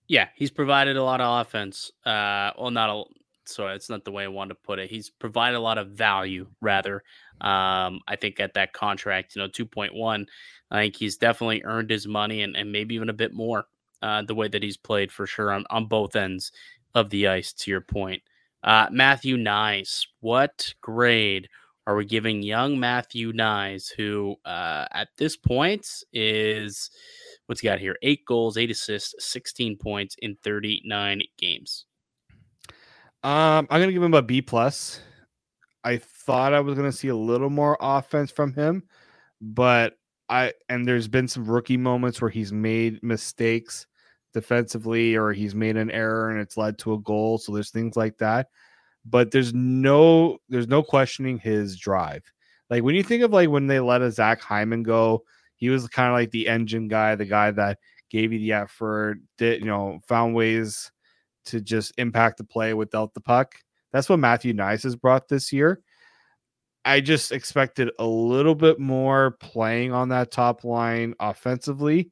[0.08, 1.92] Yeah, he's provided a lot of offense.
[2.06, 3.04] Uh, well, not a
[3.46, 4.90] sorry, it's not the way I want to put it.
[4.90, 7.04] He's provided a lot of value, rather.
[7.42, 10.26] Um, I think at that contract, you know, 2.1,
[10.70, 13.66] I think he's definitely earned his money and, and maybe even a bit more
[14.02, 16.52] uh, the way that he's played for sure on, on both ends
[16.96, 18.22] of the ice, to your point.
[18.64, 21.50] Uh, Matthew Knies, what grade
[21.88, 26.92] are we giving young Matthew Knies, who uh, at this point is
[27.46, 27.98] what's he got here?
[28.04, 31.86] Eight goals, eight assists, 16 points in 39 games.
[33.24, 35.00] Um, I'm gonna give him a B plus.
[35.84, 38.84] I thought I was gonna see a little more offense from him,
[39.40, 39.98] but
[40.30, 43.86] I and there's been some rookie moments where he's made mistakes
[44.34, 47.38] defensively or he's made an error and it's led to a goal.
[47.38, 48.48] So there's things like that.
[49.06, 52.24] But there's no there's no questioning his drive.
[52.70, 55.24] Like when you think of like when they let a Zach Hyman go,
[55.58, 57.80] he was kind of like the engine guy, the guy that
[58.10, 60.92] gave you the effort, did you know, found ways
[61.52, 63.56] to just impact the play without the puck.
[63.92, 65.82] That's what Matthew Knies has brought this year.
[66.84, 72.12] I just expected a little bit more playing on that top line offensively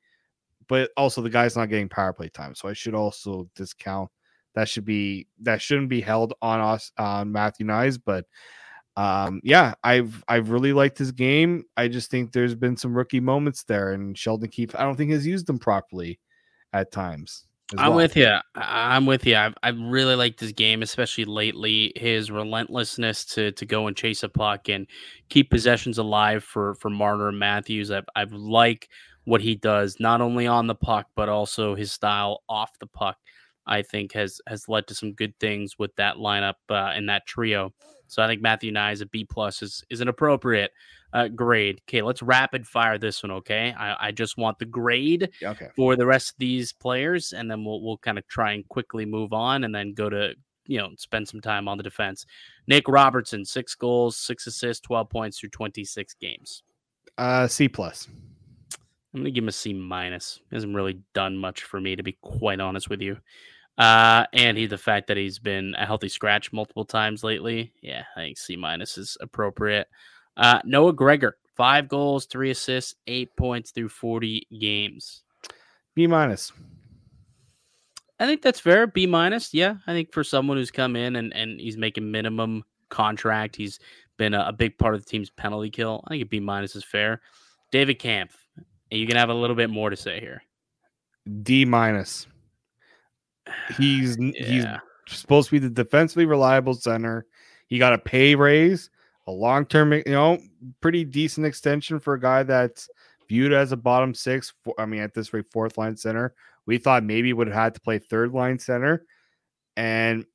[0.69, 2.55] but also the guy's not getting power play time.
[2.55, 4.09] So I should also discount
[4.55, 7.99] that should be that shouldn't be held on us on Matthew Knies.
[8.03, 8.25] But
[8.95, 11.65] um, yeah, I've I've really liked his game.
[11.75, 15.11] I just think there's been some rookie moments there, and Sheldon Keefe I don't think
[15.11, 16.19] has used them properly
[16.71, 17.45] at times.
[17.77, 17.97] I'm well.
[17.97, 18.35] with you.
[18.55, 19.35] I'm with you.
[19.35, 21.93] I've, I've really like this game, especially lately.
[21.95, 24.87] His relentlessness to to go and chase a puck and
[25.29, 27.91] keep possessions alive for for Marner and Matthews.
[27.91, 28.89] I've I've like
[29.25, 33.17] what he does, not only on the puck, but also his style off the puck.
[33.67, 37.27] I think has has led to some good things with that lineup uh, and that
[37.27, 37.71] trio.
[38.07, 40.71] So I think Matthew Knies is a B plus is is an appropriate
[41.13, 41.81] uh, grade.
[41.87, 43.31] Okay, let's rapid fire this one.
[43.31, 45.69] Okay, I, I just want the grade okay.
[45.75, 49.05] for the rest of these players, and then we'll we'll kind of try and quickly
[49.05, 50.33] move on, and then go to
[50.65, 52.25] you know spend some time on the defense.
[52.67, 56.63] Nick Robertson, six goals, six assists, twelve points through twenty six games.
[57.17, 58.07] Uh, C plus.
[59.13, 60.39] I'm gonna give him a C minus.
[60.49, 63.17] He hasn't really done much for me, to be quite honest with you.
[63.79, 67.73] Uh, and he the fact that he's been a healthy scratch multiple times lately.
[67.81, 69.87] Yeah, I think C minus is appropriate.
[70.39, 75.23] Uh, Noah Gregor, five goals, three assists, eight points through 40 games.
[75.95, 76.53] B minus.
[78.19, 78.87] I think that's fair.
[78.87, 79.53] B minus.
[79.53, 83.79] Yeah, I think for someone who's come in and, and he's making minimum contract, he's
[84.17, 86.03] been a, a big part of the team's penalty kill.
[86.07, 87.21] I think a B minus is fair.
[87.71, 88.37] David Kampf,
[88.89, 90.41] you can have a little bit more to say here.
[91.43, 92.27] D minus.
[93.77, 94.79] He's yeah.
[95.07, 97.25] he's supposed to be the defensively reliable center.
[97.67, 98.89] He got a pay raise,
[99.29, 100.39] a long term, you know,
[100.81, 102.89] pretty decent extension for a guy that's
[103.27, 104.53] viewed as a bottom six.
[104.77, 106.33] I mean, at this rate, fourth line center.
[106.65, 109.05] We thought maybe would have had to play third line center,
[109.75, 110.25] and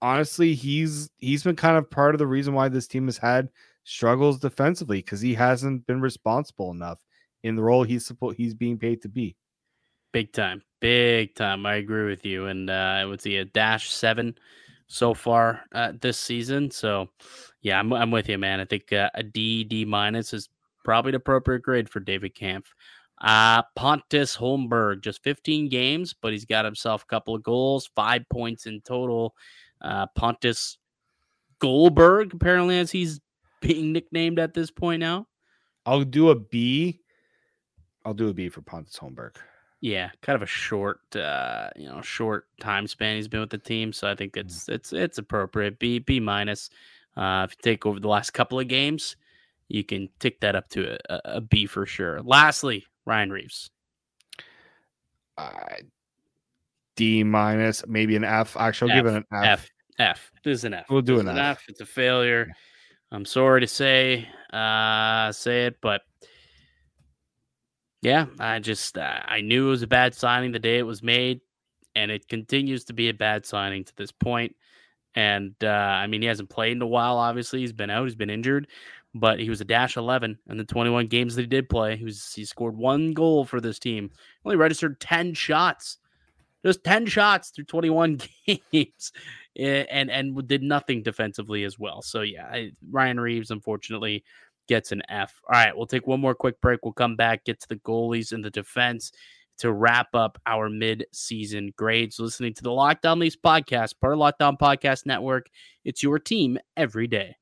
[0.00, 3.48] honestly, he's he's been kind of part of the reason why this team has had
[3.84, 7.00] struggles defensively because he hasn't been responsible enough
[7.42, 9.36] in the role he's he's being paid to be.
[10.12, 11.66] Big time, big time.
[11.66, 12.46] I agree with you.
[12.46, 14.36] And uh, I would see a dash seven
[14.86, 16.70] so far uh, this season.
[16.70, 17.10] So,
[17.62, 18.60] yeah, I'm, I'm with you, man.
[18.60, 20.48] I think uh, a D D minus is
[20.84, 22.74] probably the appropriate grade for David Kampf.
[23.20, 28.22] Uh, Pontus Holmberg, just 15 games, but he's got himself a couple of goals, five
[28.28, 29.34] points in total.
[29.80, 30.78] Uh, Pontus
[31.58, 33.20] Goldberg, apparently, as he's
[33.60, 35.26] being nicknamed at this point now.
[35.84, 37.00] I'll do a B
[38.08, 39.36] I'll do a B for Pontus Holmberg.
[39.82, 43.58] Yeah, kind of a short, uh, you know, short time span he's been with the
[43.58, 44.40] team, so I think mm.
[44.40, 45.78] it's it's it's appropriate.
[45.78, 46.70] B B minus.
[47.18, 49.16] Uh, if you take over the last couple of games,
[49.66, 52.22] you can tick that up to a, a B for sure.
[52.22, 53.70] Lastly, Ryan Reaves.
[55.36, 55.50] Uh,
[56.94, 58.56] D minus, maybe an F.
[58.56, 59.44] Actually, I'll F, give it an F.
[59.44, 59.70] F.
[59.98, 60.32] F.
[60.44, 60.86] This is an F.
[60.88, 61.58] We'll do an, an F.
[61.58, 61.64] F.
[61.68, 62.48] It's a failure.
[63.10, 66.02] I'm sorry to say, uh, say it, but
[68.02, 71.02] yeah, I just uh, I knew it was a bad signing the day it was
[71.02, 71.40] made,
[71.96, 74.54] and it continues to be a bad signing to this point.
[75.14, 77.16] And uh, I mean, he hasn't played in a while.
[77.16, 78.04] Obviously, he's been out.
[78.04, 78.68] He's been injured,
[79.14, 81.96] but he was a dash eleven in the twenty one games that he did play.
[81.96, 84.10] He was he scored one goal for this team.
[84.44, 85.98] Only registered ten shots,
[86.64, 88.20] just ten shots through twenty one
[88.72, 89.12] games,
[89.56, 92.02] and and did nothing defensively as well.
[92.02, 94.24] So yeah, I, Ryan Reaves unfortunately,
[94.68, 95.40] gets an F.
[95.48, 96.84] All right, we'll take one more quick break.
[96.84, 99.10] We'll come back, get to the goalies and the defense
[99.58, 102.18] to wrap up our mid-season grades.
[102.18, 105.48] Listening to the Locked On Leafs podcast, part of Locked On Podcast Network.
[105.84, 107.36] It's your team every day.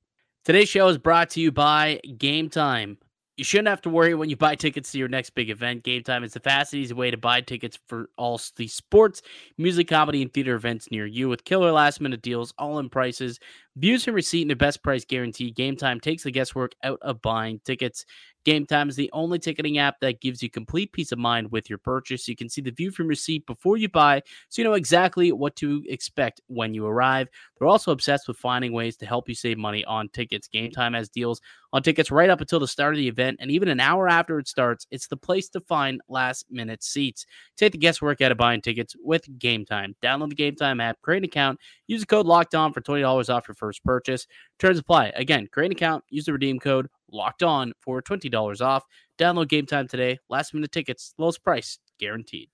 [0.44, 2.98] Today's show is brought to you by Gametime.
[3.36, 5.84] You shouldn't have to worry when you buy tickets to your next big event.
[5.84, 9.20] Gametime is the fast and easy way to buy tickets for all the sports,
[9.58, 13.38] music, comedy, and theater events near you with killer last minute deals, all in prices,
[13.76, 15.52] views and receipt, and the best price guarantee.
[15.52, 18.06] Gametime takes the guesswork out of buying tickets.
[18.46, 21.78] Gametime is the only ticketing app that gives you complete peace of mind with your
[21.78, 22.28] purchase.
[22.28, 25.32] You can see the view from your seat before you buy, so you know exactly
[25.32, 27.28] what to expect when you arrive.
[27.58, 30.48] They're also obsessed with finding ways to help you save money on tickets.
[30.52, 31.40] Gametime has deals
[31.72, 34.38] on tickets right up until the start of the event, and even an hour after
[34.38, 34.86] it starts.
[34.92, 37.26] It's the place to find last minute seats.
[37.56, 39.94] Take the guesswork out of buying tickets with Gametime.
[40.02, 43.28] Download the Gametime app, create an account, use the code Locked On for twenty dollars
[43.28, 44.28] off your first purchase.
[44.60, 45.08] Terms apply.
[45.16, 48.84] Again, create an account, use the redeem code locked on for $20 off.
[49.18, 50.18] Download Gametime today.
[50.28, 52.50] Last minute tickets, lowest price guaranteed.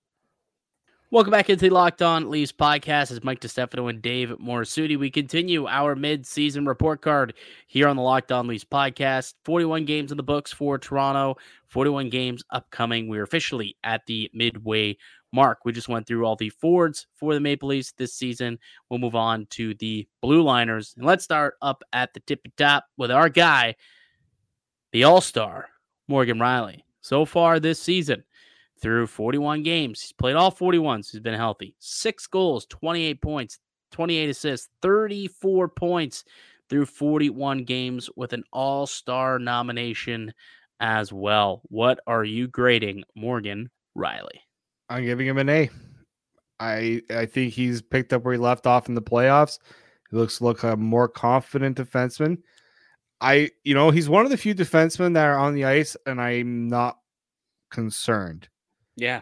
[1.13, 3.11] Welcome back into the Locked On Leafs podcast.
[3.11, 7.35] As Mike DiStefano and Dave Morassutti, we continue our mid-season report card
[7.67, 9.35] here on the Locked On Leafs podcast.
[9.45, 11.37] 41 games in the books for Toronto,
[11.69, 13.09] 41 games upcoming.
[13.09, 14.97] We're officially at the midway
[15.35, 15.67] mark.
[15.67, 18.59] We just went through all the forwards for the Maple Leafs this season.
[18.89, 20.95] We'll move on to the blue liners.
[20.97, 23.75] And let's start up at the tippy top with our guy,
[24.93, 25.69] the All Star,
[26.09, 26.83] Morgan Rielly.
[27.01, 28.23] So far this season,
[28.81, 31.11] through 41 games, he's played all 41s.
[31.11, 31.75] he's been healthy.
[31.79, 33.59] Six goals, 28 points,
[33.93, 36.25] 28 assists, 34 points
[36.69, 40.33] through 41 games with an All Star nomination
[40.81, 41.63] as well.
[41.69, 44.41] What are you grading Morgan Rielly?
[44.89, 45.71] I'm giving him an A.
[46.61, 49.59] I I think he's picked up where he left off in the playoffs.
[50.11, 52.39] He looks look a more confident defenseman.
[53.23, 56.21] I, you know, he's one of the few defensemen that are on the ice, and
[56.21, 56.99] I'm not
[57.71, 58.49] concerned.
[58.97, 59.21] Yeah.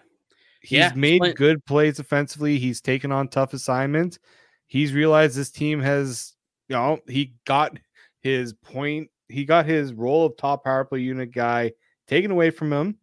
[0.62, 2.58] He's yeah, made good plays offensively.
[2.58, 4.18] He's taken on tough assignments.
[4.66, 6.34] He's realized this team has,
[6.68, 7.78] you know, he got
[8.20, 11.72] his point, he got his role of top power play unit guy
[12.06, 12.96] taken away from him,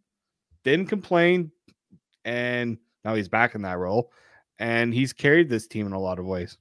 [0.64, 1.52] didn't complain,
[2.26, 4.12] and now he's back in that role.
[4.60, 6.58] And he's carried this team in a lot of ways.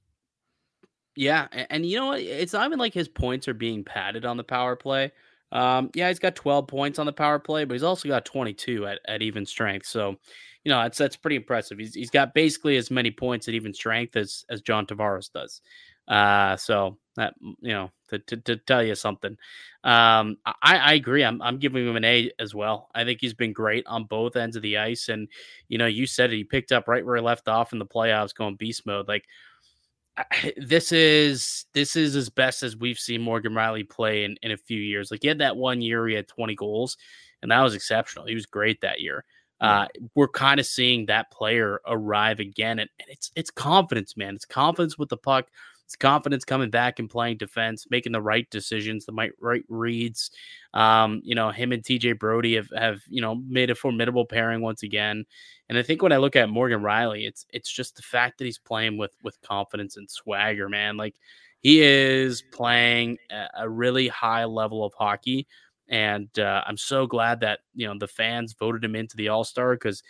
[1.17, 2.19] Yeah, and, you know what?
[2.19, 5.11] It's not even like his points are being padded on the power play.
[5.51, 8.85] Um, yeah, he's got 12 points on the power play, but he's also got 22
[8.85, 9.87] at, at even strength.
[9.87, 10.17] So,
[10.63, 11.79] you know, that's that's pretty impressive.
[11.79, 15.61] He's he's got basically as many points at even strength as as John Tavares does.
[16.07, 19.37] Uh, so that you know, to, to, to tell you something,
[19.83, 21.23] um, I, I agree.
[21.23, 22.89] I'm I'm giving him an A as well.
[22.93, 25.27] I think he's been great on both ends of the ice, and
[25.69, 26.37] you know, you said it.
[26.37, 29.07] He picked up right where he left off in the playoffs, going beast mode.
[29.07, 29.25] Like
[30.57, 34.57] this is this is as best as we've seen Morgan Rielly play in, in a
[34.57, 35.11] few years.
[35.11, 36.97] Like he had that one year he had 20 goals,
[37.41, 38.25] and that was exceptional.
[38.25, 39.25] He was great that year.
[39.59, 44.35] Uh, we're kind of seeing that player arrive again, and, and it's it's confidence, man.
[44.35, 45.47] It's confidence with the puck.
[45.87, 50.31] It's confidence coming back and playing defense, making the right decisions, the right, right reads.
[50.73, 54.59] Um, you know, him and TJ Brodie have, have, you know, made a formidable pairing
[54.59, 55.23] once again.
[55.69, 58.43] And I think when I look at Morgan Rielly, it's it's just the fact that
[58.43, 60.97] he's playing with with confidence and swagger, man.
[60.97, 61.15] Like
[61.61, 63.17] he is playing
[63.57, 65.47] a really high level of hockey.
[65.87, 69.45] And uh, I'm so glad that, you know, the fans voted him into the All
[69.45, 70.03] Star because,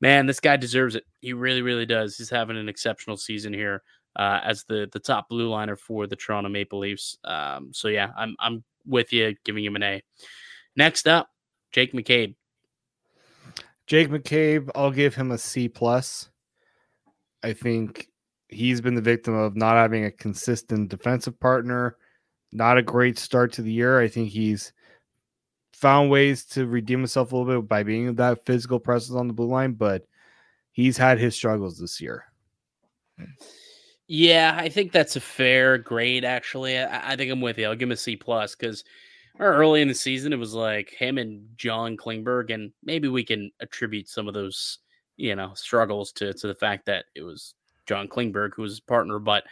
[0.00, 1.04] man, this guy deserves it.
[1.20, 2.16] He really, really does.
[2.16, 3.84] He's having an exceptional season here
[4.16, 7.18] uh, as the the top blue liner for the Toronto Maple Leafs.
[7.24, 10.02] Um, so yeah, I'm I'm with you, giving him an A.
[10.76, 11.30] Next up,
[11.72, 12.34] Jake McCabe.
[13.86, 16.30] Jake McCabe, I'll give him a C plus.
[17.42, 18.08] I think
[18.48, 21.96] he's been the victim of not having a consistent defensive partner.
[22.52, 24.00] Not a great start to the year.
[24.00, 24.72] I think he's
[25.72, 29.32] found ways to redeem himself a little bit by being that physical presence on the
[29.32, 30.04] blue line, but
[30.72, 32.24] he's had his struggles this year.
[34.12, 36.24] Yeah, I think that's a fair grade.
[36.24, 37.66] Actually, I, I think I'm with you.
[37.66, 38.82] I'll give him a C plus because
[39.38, 43.52] early in the season it was like him and John Klingberg, and maybe we can
[43.60, 44.78] attribute some of those
[45.16, 47.54] you know struggles to to the fact that it was
[47.86, 49.44] John Klingberg who was his partner, but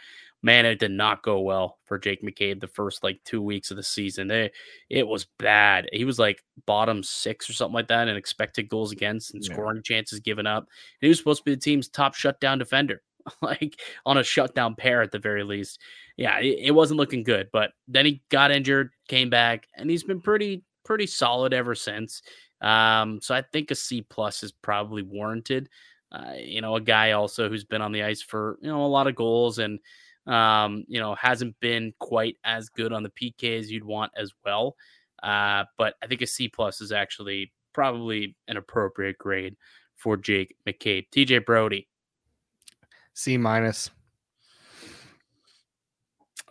[0.43, 3.77] man, it did not go well for Jake McCabe the first like two weeks of
[3.77, 4.27] the season.
[4.27, 4.51] They,
[4.89, 5.87] it was bad.
[5.93, 9.77] He was like bottom six or something like that and expected goals against and scoring
[9.77, 9.95] yeah.
[9.95, 10.63] chances given up.
[10.63, 10.67] And
[11.01, 13.01] he was supposed to be the team's top shutdown defender.
[13.41, 15.79] like on a shutdown pair at the very least.
[16.17, 17.49] Yeah, it, it, wasn't looking good.
[17.51, 22.21] But then he got injured, came back, and he's been pretty pretty solid ever since.
[22.61, 25.69] Um, so I think a C plus is probably warranted.
[26.11, 28.87] Uh, you know, a guy also who's been on the ice for you know a
[28.87, 29.79] lot of goals and
[30.27, 34.31] um, you know hasn't been quite as good on the PK as you'd want as
[34.45, 34.75] well.
[35.21, 39.55] Uh, but I think a C plus is actually probably an appropriate grade
[39.95, 41.07] for Jake McCabe.
[41.13, 41.87] TJ Brodie,
[43.19, 43.89] C minus.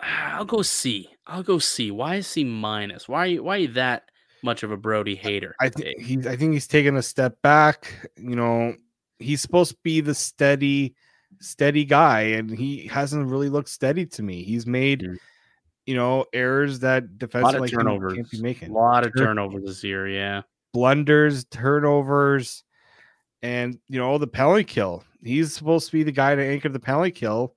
[0.02, 1.08] I'll go C.
[1.26, 1.90] I'll go C.
[1.90, 3.08] Why is C minus?
[3.08, 4.04] Why are you why are you that
[4.42, 5.54] much of a Brodie hater.
[5.60, 8.10] I think he's I think he's taken a step back.
[8.18, 8.74] You know,
[9.18, 10.94] he's supposed to be the steady,
[11.40, 14.42] steady guy, and he hasn't really looked steady to me.
[14.42, 15.16] He's made, mm.
[15.86, 18.12] you know, errors that defensive like turnovers.
[18.12, 18.70] can't be making.
[18.72, 20.42] A lot of turnovers this year, yeah.
[20.74, 22.62] Blunders, turnovers,
[23.40, 25.02] and you know, the penalty kill.
[25.22, 27.54] He's supposed to be the guy to anchor the penalty kill,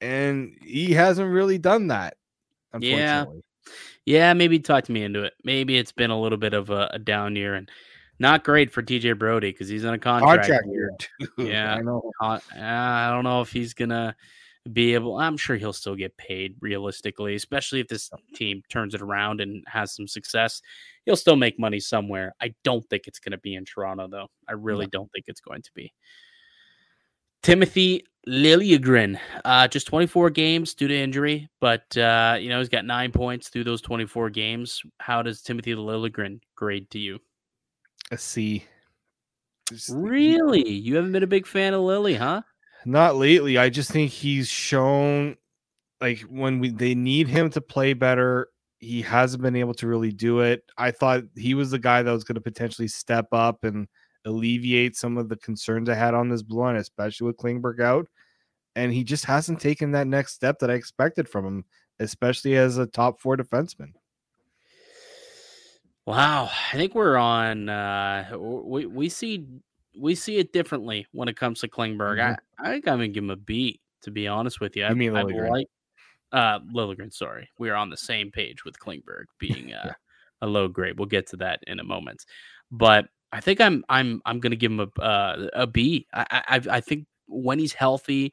[0.00, 2.16] and he hasn't really done that.
[2.78, 3.24] Yeah.
[4.06, 5.32] Yeah, maybe talk me into it.
[5.44, 7.70] Maybe it's been a little bit of a, a down year and
[8.18, 11.28] not great for TJ Brodie because he's on a contract, contract year too.
[11.38, 12.10] Yeah, I know.
[12.20, 14.14] I don't know if he's gonna
[14.72, 15.18] be able.
[15.18, 19.64] I'm sure he'll still get paid realistically, especially if this team turns it around and
[19.66, 20.62] has some success.
[21.06, 22.34] He'll still make money somewhere.
[22.40, 24.28] I don't think it's gonna be in Toronto though.
[24.48, 25.92] I really don't think it's going to be.
[27.44, 32.86] Timothy Liljegren, uh, just 24 games due to injury, but uh, you know he's got
[32.86, 34.82] nine points through those 24 games.
[34.98, 37.18] How does Timothy Liljegren grade to you?
[38.10, 38.64] A C.
[39.90, 40.66] really?
[40.66, 42.40] You haven't been a big fan of Lily, huh?
[42.86, 43.58] Not lately.
[43.58, 45.36] I just think he's shown
[46.00, 50.12] like when we they need him to play better, he hasn't been able to really
[50.12, 50.62] do it.
[50.78, 53.86] I thought he was the guy that was going to potentially step up and
[54.24, 58.08] alleviate some of the concerns I had on this blue line, especially with Klingberg out.
[58.76, 61.64] And he just hasn't taken that next step that I expected from him,
[62.00, 63.92] especially as a top four defenseman.
[66.06, 67.68] Wow, I think we're on.
[67.68, 69.46] Uh, we we see
[69.96, 72.18] we see it differently when it comes to Klingberg.
[72.18, 72.64] Mm-hmm.
[72.64, 73.80] I I think I'm gonna give him a B.
[74.02, 75.66] To be honest with you, I, mean I like
[76.30, 77.10] uh Liljegren.
[77.10, 79.92] Sorry, we are on the same page with Klingberg being uh, yeah.
[80.42, 80.98] a low grade.
[80.98, 82.26] We'll get to that in a moment,
[82.70, 86.06] but I think I'm I'm I'm gonna give him a uh, a B.
[86.14, 88.32] I, I I think when he's healthy,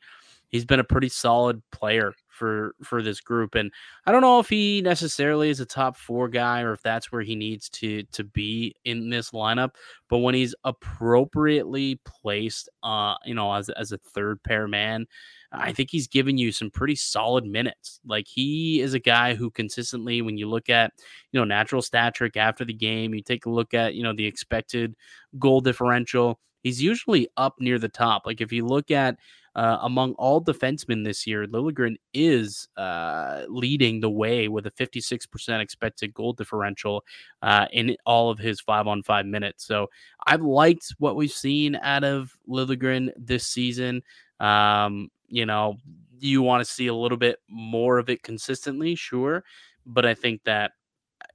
[0.50, 3.72] he's been a pretty solid player for for this group, and
[4.06, 7.24] I don't know if he necessarily is a top four guy or if that's where
[7.24, 9.72] he needs to to be in this lineup.
[10.08, 15.08] But when he's appropriately placed, uh, you know, as as a third pair man,
[15.52, 18.00] I think he's given you some pretty solid minutes.
[18.06, 20.94] Like he is a guy who consistently, when you look at,
[21.32, 24.14] you know, natural stat trick after the game, you take a look at, you know,
[24.14, 24.96] the expected
[25.40, 28.26] goal differential, he's usually up near the top.
[28.26, 29.18] Like if you look at
[29.56, 35.60] uh, among all defensemen this year, Liljegren is uh, leading the way with a 56%
[35.60, 37.04] expected goal differential
[37.42, 39.66] uh, in all of his five on five minutes.
[39.66, 39.90] So
[40.26, 44.04] I've liked what we've seen out of Liljegren this season.
[44.40, 45.78] Um, you know,
[46.20, 49.44] you want to see a little bit more of it consistently, sure.
[49.86, 50.74] But I think that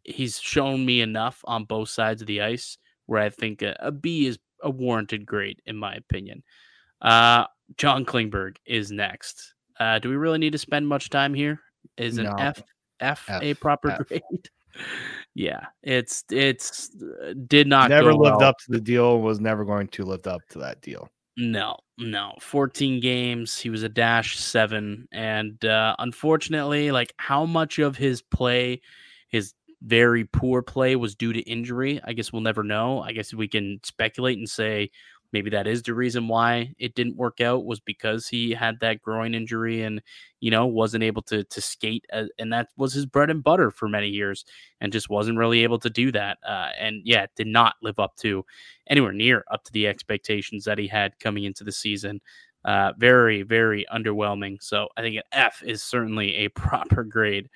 [0.04, 3.90] he's shown me enough on both sides of the ice where I think a, a
[3.90, 6.42] B is a warranted grade, in my opinion.
[7.00, 9.54] Uh, John Klingberg is next.
[9.80, 11.60] Uh, do we really need to spend much time here?
[11.96, 12.34] Is an no.
[12.38, 12.62] F,
[13.00, 14.06] F F a proper F.
[14.06, 14.22] grade?
[15.34, 18.48] yeah, it's it's uh, did not never lived well.
[18.48, 19.20] up to the deal.
[19.20, 21.08] Was never going to live up to that deal.
[21.36, 22.34] No, no.
[22.40, 23.58] 14 games.
[23.58, 25.06] He was a dash seven.
[25.12, 28.80] And uh, unfortunately, like how much of his play,
[29.28, 33.02] his very poor play, was due to injury, I guess we'll never know.
[33.02, 34.90] I guess we can speculate and say,
[35.36, 39.02] maybe that is the reason why it didn't work out was because he had that
[39.02, 40.00] groin injury and
[40.40, 43.70] you know wasn't able to to skate as, and that was his bread and butter
[43.70, 44.46] for many years
[44.80, 48.16] and just wasn't really able to do that uh, and yeah did not live up
[48.16, 48.42] to
[48.88, 52.18] anywhere near up to the expectations that he had coming into the season
[52.64, 57.50] uh, very very underwhelming so i think an f is certainly a proper grade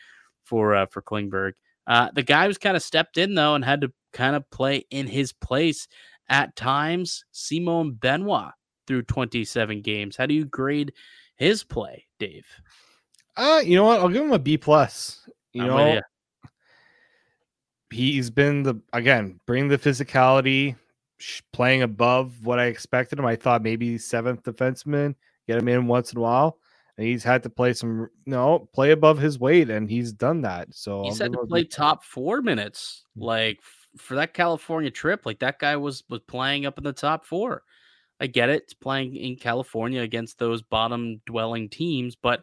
[0.45, 1.53] for uh, for klingberg.
[1.87, 4.85] Uh, the guy was kind of stepped in though and had to kind of play
[4.91, 5.89] in his place
[6.31, 7.25] at times.
[7.33, 8.53] Simon Benoit
[8.87, 10.17] through 27 games.
[10.17, 10.95] How do you grade
[11.37, 12.47] his play, Dave?
[13.37, 14.01] Uh, you know what?
[14.01, 15.29] I'll give him a B plus.
[15.53, 16.01] You I'm know, you.
[17.91, 20.77] he's been the again bring the physicality,
[21.53, 23.27] playing above what I expected him.
[23.27, 25.15] I thought maybe seventh defenseman,
[25.47, 26.59] get him in once in a while.
[26.97, 30.75] And he's had to play some no play above his weight, and he's done that.
[30.75, 33.25] So he's had to play top four minutes, mm.
[33.25, 33.61] like
[33.97, 37.63] for that California trip, like that guy was was playing up in the top four.
[38.21, 42.43] I get it, it's playing in California against those bottom dwelling teams, but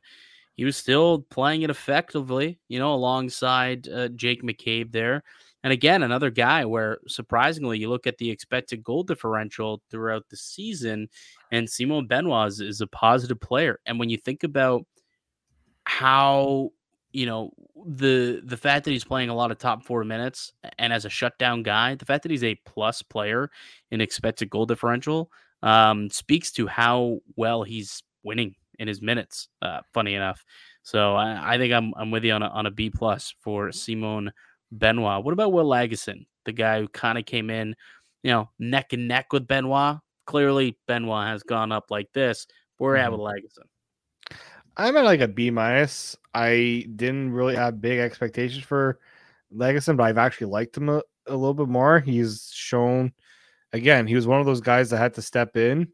[0.56, 5.24] he was still playing it effectively, you know, alongside uh, Jake McCabe there.
[5.64, 10.38] And again, another guy where surprisingly, you look at the expected goal differential throughout the
[10.38, 11.10] season,
[11.52, 13.80] and Simon Benoit is, is a positive player.
[13.86, 14.86] And when you think about
[15.84, 16.72] how
[17.12, 17.52] you know
[17.86, 21.10] the the fact that he's playing a lot of top four minutes and as a
[21.10, 23.50] shutdown guy, the fact that he's a plus player
[23.92, 25.32] in expected goal differential
[25.64, 29.50] um, speaks to how well he's winning in his minutes.
[29.62, 30.44] Uh, funny enough,
[30.84, 33.72] so I, I, think I'm I'm with you on a, on a B plus for
[33.72, 34.32] Simon
[34.72, 35.24] Benoit.
[35.24, 36.26] What about Will Lagesson?
[36.48, 37.76] the guy who kind of came in,
[38.24, 39.98] you know, neck and neck with Benoit.
[40.26, 42.48] Clearly, Benoit has gone up like this.
[42.78, 43.06] Where mm-hmm.
[43.06, 43.68] at with Lagesson?
[44.78, 46.16] I'm at like a B minus.
[46.34, 49.00] I didn't really have big expectations for
[49.54, 52.00] Lagesson, but I've actually liked him a, a little bit more.
[52.00, 53.12] He's shown,
[53.74, 55.88] again, he was one of those guys that had to step in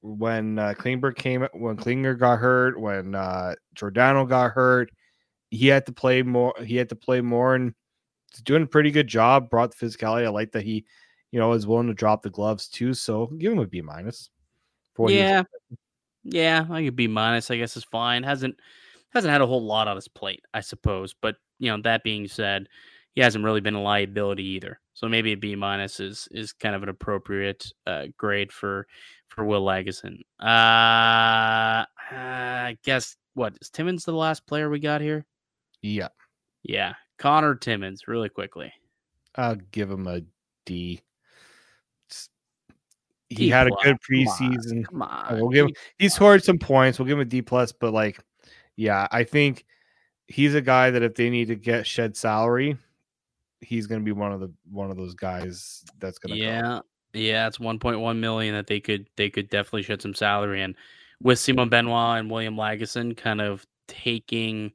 [0.00, 4.90] when uh, Klingberg came, when Klinger got hurt, when uh, Giordano got hurt.
[5.50, 6.54] He had to play more.
[6.64, 7.74] He had to play more, and
[8.32, 9.50] he's doing a pretty good job.
[9.50, 10.24] Brought the physicality.
[10.24, 10.84] I like that he,
[11.32, 12.94] you know, is willing to drop the gloves too.
[12.94, 14.30] So give him a B minus.
[15.16, 15.42] Yeah,
[16.28, 17.50] yeah, I could B minus.
[17.50, 18.22] I guess is fine.
[18.22, 18.56] Hasn't
[19.10, 21.14] hasn't had a whole lot on his plate, I suppose.
[21.14, 22.68] But you know, that being said,
[23.14, 24.80] he hasn't really been a liability either.
[24.94, 28.86] So maybe a B minus is is kind of an appropriate uh, grade for
[29.28, 30.20] for Will Lagesson.
[30.40, 35.24] Uh, I guess what is Timmins the last player we got here?
[35.82, 36.08] Yeah,
[36.62, 38.72] yeah, Conor Timmins, Really quickly,
[39.36, 40.22] I'll give him a
[40.64, 41.00] D.
[43.28, 43.80] He D had plus.
[43.80, 44.86] a good preseason.
[44.86, 45.40] Come on, come on.
[45.40, 45.74] we'll give him.
[45.98, 46.98] He scored some points.
[46.98, 47.72] We'll give him a D plus.
[47.72, 48.20] But like,
[48.76, 49.64] yeah, I think
[50.28, 52.76] he's a guy that if they need to get shed salary,
[53.60, 56.42] he's going to be one of the one of those guys that's going to.
[56.42, 56.82] Yeah, go.
[57.14, 60.74] yeah, it's 1.1 million that they could they could definitely shed some salary and
[61.22, 64.72] with Simon Benoit and William Lagesson kind of taking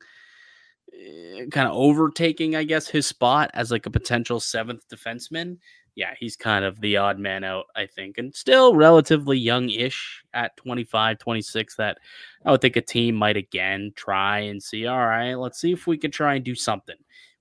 [0.93, 5.57] eh, kind of overtaking, I guess, his spot as like a potential seventh defenseman.
[5.95, 10.23] Yeah, he's kind of the odd man out, I think, and still relatively young ish
[10.33, 11.75] at 25, 26.
[11.75, 11.97] That
[12.45, 15.87] I would think a team might again try and see, all right, let's see if
[15.87, 16.95] we can try and do something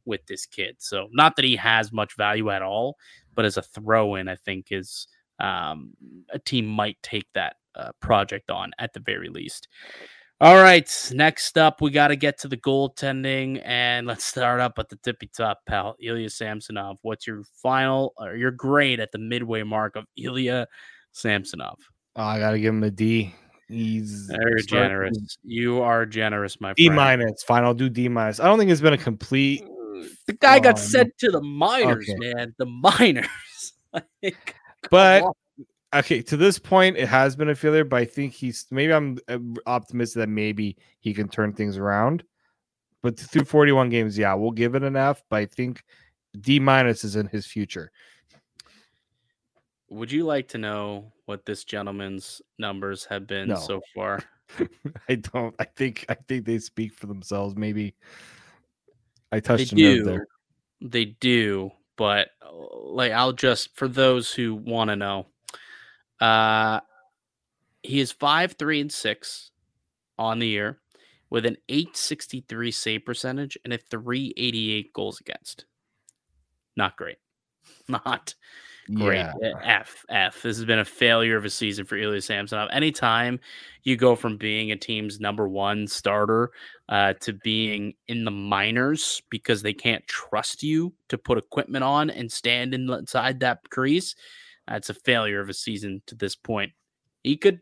[0.05, 0.77] with this kid.
[0.79, 2.97] So, not that he has much value at all,
[3.35, 5.07] but as a throw in, I think is
[5.39, 5.93] um,
[6.31, 9.69] a team might take that uh, project on at the very least.
[10.43, 14.79] All right, next up, we got to get to the goaltending, and let's start up
[14.79, 15.97] at the tippy top, pal.
[16.01, 16.97] Ilya Samsonov.
[17.03, 20.67] What's your final or your grade at the midway mark of Ilya
[21.13, 21.77] Samsonov?
[22.17, 23.35] Oh, I got to give him a D.
[23.69, 25.37] He's very generous.
[25.45, 26.97] You are generous, my D friend.
[26.97, 27.43] D minus.
[27.43, 28.41] Fine, I'll do D minus.
[28.41, 29.63] I don't think it's been a complete.
[29.63, 32.19] Mm, the guy got um, sent to the minors, okay.
[32.19, 32.55] man.
[32.57, 33.75] The minors.
[33.93, 34.57] like,
[34.91, 35.33] but on
[35.95, 39.19] okay to this point it has been a failure but i think he's maybe i'm
[39.29, 42.25] uh, optimistic that maybe he can turn things around.
[43.03, 45.83] But through 41 games yeah we'll give it an f but i think
[46.39, 47.91] d minus is in his future.
[49.89, 53.57] Would you like to know what this gentleman's numbers have been no.
[53.57, 54.21] so far?
[55.09, 57.95] I don't i think i think they speak for themselves maybe.
[59.33, 60.05] I touched they do.
[60.05, 60.27] there.
[60.81, 65.27] They do but uh, like i'll just for those who want to know
[66.21, 66.81] uh,
[67.83, 69.51] he is five, three, and six
[70.19, 70.79] on the year
[71.31, 75.65] with an 863 save percentage and a 388 goals against.
[76.77, 77.19] Not great.
[77.89, 78.35] Not
[78.95, 79.27] great.
[79.41, 79.53] Yeah.
[79.55, 80.43] Uh, F F.
[80.43, 82.69] This has been a failure of a season for Ilya Samsonov.
[82.73, 83.39] Anytime
[83.85, 86.51] you go from being a team's number one starter
[86.89, 92.11] uh, to being in the minors because they can't trust you to put equipment on
[92.11, 94.15] and stand inside that crease,
[94.71, 96.73] that's a failure of a season to this point.
[97.23, 97.61] He could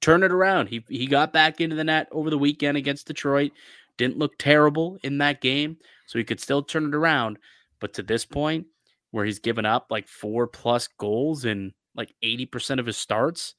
[0.00, 0.68] turn it around.
[0.68, 3.52] He he got back into the net over the weekend against Detroit.
[3.96, 7.38] Didn't look terrible in that game, so he could still turn it around.
[7.80, 8.66] But to this point,
[9.10, 13.54] where he's given up like four plus goals in like 80% of his starts,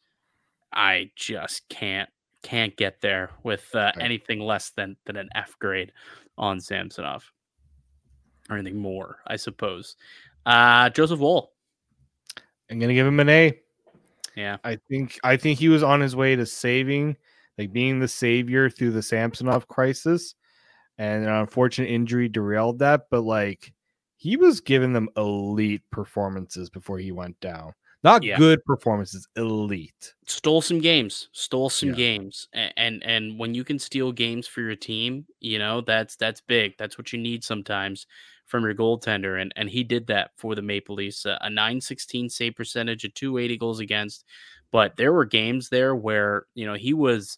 [0.72, 2.10] I just can't
[2.43, 5.91] can't get there with uh, anything less than than an F grade
[6.38, 7.32] on Samsonov
[8.49, 9.95] or anything more, I suppose.
[10.45, 11.52] Uh Joseph Woll,
[12.72, 13.60] I'm gonna give him an A.
[14.36, 17.18] Yeah, I think I think he was on his way to saving,
[17.58, 20.36] like being the savior through the Samsonov crisis,
[20.98, 23.08] and an unfortunate injury derailed that.
[23.12, 23.74] But like,
[24.16, 27.74] he was giving them elite performances before he went down.
[28.04, 28.38] Not yeah.
[28.38, 30.16] good performances, elite.
[30.26, 31.96] Stole some games, stole some yeah.
[31.96, 36.16] games, and, and and when you can steal games for your team, you know that's
[36.16, 36.78] that's big.
[36.78, 38.08] That's what you need sometimes
[38.52, 41.26] from your goaltender, and and he did that for the Maple Leafs.
[41.26, 44.26] Uh, a 916 save percentage, a 280 goals against,
[44.72, 47.38] but there were games there where you know he was,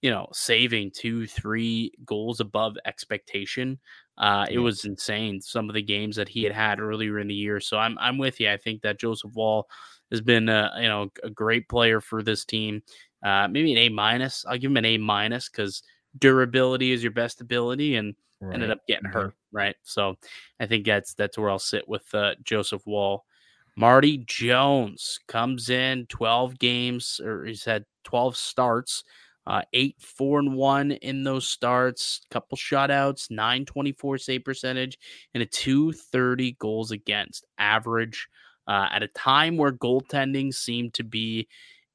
[0.00, 3.78] you know, saving two, three goals above expectation.
[4.16, 5.40] Uh, it was insane.
[5.40, 7.60] Some of the games that he had had earlier in the year.
[7.60, 8.50] So I'm I'm with you.
[8.50, 9.68] I think that Joseph Woll
[10.10, 12.82] has been a, you know a great player for this team.
[13.22, 14.44] Uh, maybe an A minus.
[14.48, 15.82] I'll give him an A minus because
[16.18, 18.54] durability is your best ability, and right.
[18.54, 19.34] ended up getting hurt.
[19.54, 19.76] Right.
[19.84, 20.16] So
[20.58, 23.24] I think that's that's where I'll sit with uh, Joseph Woll.
[23.76, 29.04] Marty Jones comes in 12 games, or he's had 12 starts
[29.46, 34.98] Uh, eight, four, and one in those starts, couple shutouts, 924 save percentage,
[35.34, 38.26] and a 230 goals against average
[38.66, 41.46] uh, at a time where goaltending seemed to be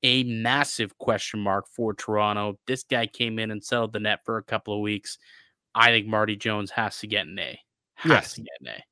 [0.03, 2.57] a massive question mark for Toronto.
[2.68, 5.18] This guy came in and settled the net for a couple of weeks.
[5.76, 7.59] I think Marty Jones has to get an A.
[7.95, 8.34] Has Yes.
[8.34, 8.84] to get an A.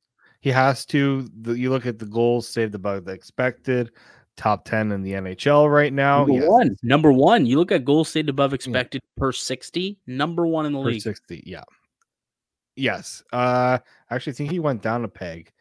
[0.41, 1.28] He has to.
[1.41, 3.91] The, you look at the goals saved above the expected,
[4.38, 6.19] top 10 in the NHL right now.
[6.19, 6.75] Number Yes, one.
[6.84, 7.45] Number one.
[7.45, 11.01] You look at goals saved above expected per 60, number one in the per league.
[11.01, 11.43] 60.
[11.45, 11.63] Yeah.
[12.75, 13.23] Yes.
[13.34, 13.80] Uh,
[14.11, 15.51] actually, I think he went down a peg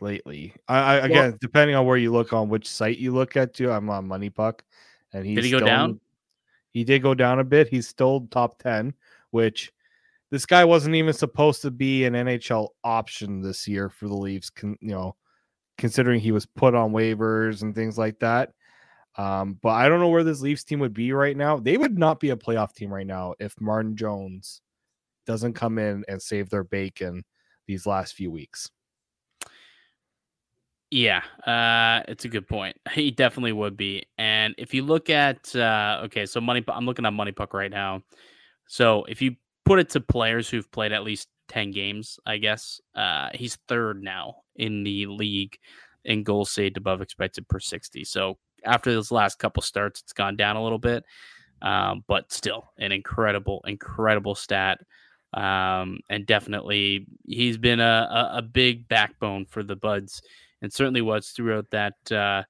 [0.00, 0.52] lately.
[0.68, 3.70] I, I again, depending on where you look on which site you look at, too.
[3.70, 4.60] I'm on MoneyPuck,
[5.12, 6.00] and he's Did he go still- down?
[6.70, 7.68] He did go down a bit.
[7.68, 8.92] He's still top 10,
[9.30, 9.72] which
[10.30, 14.50] this guy wasn't even supposed to be an NHL option this year for the Leafs.
[14.50, 15.16] Con, you know,
[15.78, 18.52] considering he was put on waivers and things like that.
[19.16, 21.58] Um, but I don't know where this Leafs team would be right now.
[21.58, 24.60] They would not be a playoff team right now if Martin Jones
[25.26, 27.24] doesn't come in and save their bacon
[27.66, 28.70] these last few weeks.
[30.90, 32.76] Yeah, uh, it's a good point.
[32.92, 34.04] He definitely would be.
[34.18, 38.02] And if you look at uh, okay, so money, I'm looking at MoneyPuck right now.
[38.68, 39.36] So if you
[39.66, 44.02] put it to players who've played at least ten games, I guess uh, he's third
[44.02, 45.58] now in the league
[46.04, 48.04] in goals saved above expected per sixty.
[48.04, 51.04] So after those last couple starts, it's gone down a little bit,
[51.60, 54.78] um, but still an incredible, incredible stat.
[55.34, 60.22] Um, and definitely, he's been a, a, a big backbone for the Buds
[60.62, 62.42] and certainly was throughout that uh,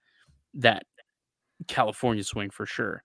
[0.55, 0.85] that
[1.67, 3.03] California swing for sure.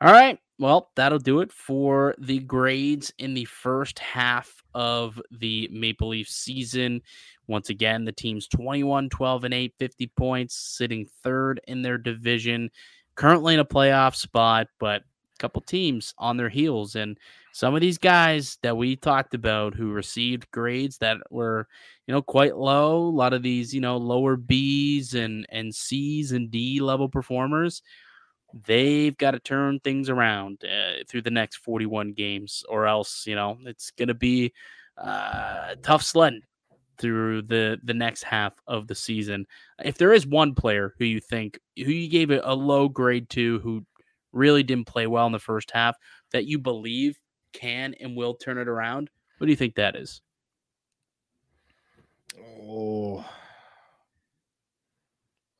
[0.00, 5.68] All right, well, that'll do it for the grades in the first half of the
[5.70, 7.00] Maple Leaf season.
[7.46, 12.70] Once again, the team's 21, 12, and 8, 50 points, sitting third in their division,
[13.14, 16.96] currently in a playoff spot, but a couple teams on their heels.
[16.96, 17.18] And
[17.52, 21.66] some of these guys that we talked about who received grades that were
[22.06, 26.30] you know quite low a lot of these you know lower b's and and c's
[26.30, 27.82] and d level performers
[28.66, 33.34] they've got to turn things around uh, through the next 41 games or else you
[33.34, 34.52] know it's going to be
[34.96, 36.42] uh, tough sledding
[36.98, 39.46] through the the next half of the season
[39.84, 43.28] if there is one player who you think who you gave it a low grade
[43.30, 43.84] to who
[44.32, 45.96] really didn't play well in the first half
[46.32, 47.18] that you believe
[47.52, 50.20] can and will turn it around what do you think that is
[52.60, 53.24] Oh.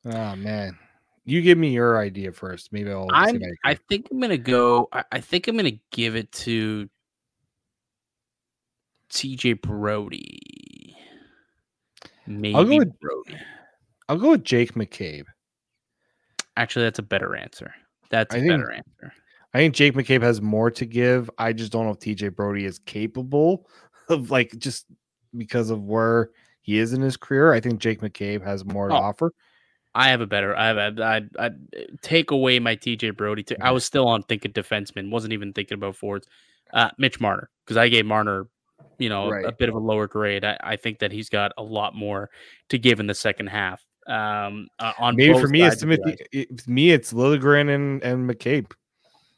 [0.05, 0.77] Oh man.
[1.25, 2.71] You give me your idea first.
[2.73, 4.87] Maybe I'll I'm, I think I'm gonna go.
[4.91, 6.89] I, I think I'm gonna give it to
[9.11, 10.95] TJ Brodie.
[12.27, 13.39] Maybe with- Brodie.
[14.07, 15.25] I'll go with Jake McCabe.
[16.57, 17.73] Actually, that's a better answer.
[18.09, 19.13] That's a I think- better answer.
[19.53, 21.27] I think Jake McCabe has more to give.
[21.39, 23.67] I just don't know if TJ Brodie is capable
[24.09, 24.85] of like just
[25.35, 26.29] because of where
[26.61, 27.51] he is in his career.
[27.53, 28.97] I think Jake McCabe has more to Oh.
[28.97, 29.31] offer.
[29.99, 30.55] I have a better.
[30.55, 30.99] I have.
[31.37, 31.55] I'd
[32.01, 33.43] take away my TJ Brodie.
[33.43, 35.09] T- I was still on thinking defenseman.
[35.11, 36.27] Wasn't even thinking about forwards.
[36.73, 38.47] Uh, Mitch Marner, because I gave Marner,
[38.97, 40.45] you know, a- a bit of a lower grade.
[40.45, 42.29] I, I think that he's got a lot more
[42.69, 43.83] to give in the second half.
[44.07, 46.25] Um, uh, on Maybe for me, it's sides of the Timothy.
[46.31, 48.71] it- me, it's Liljegren and, and McCabe.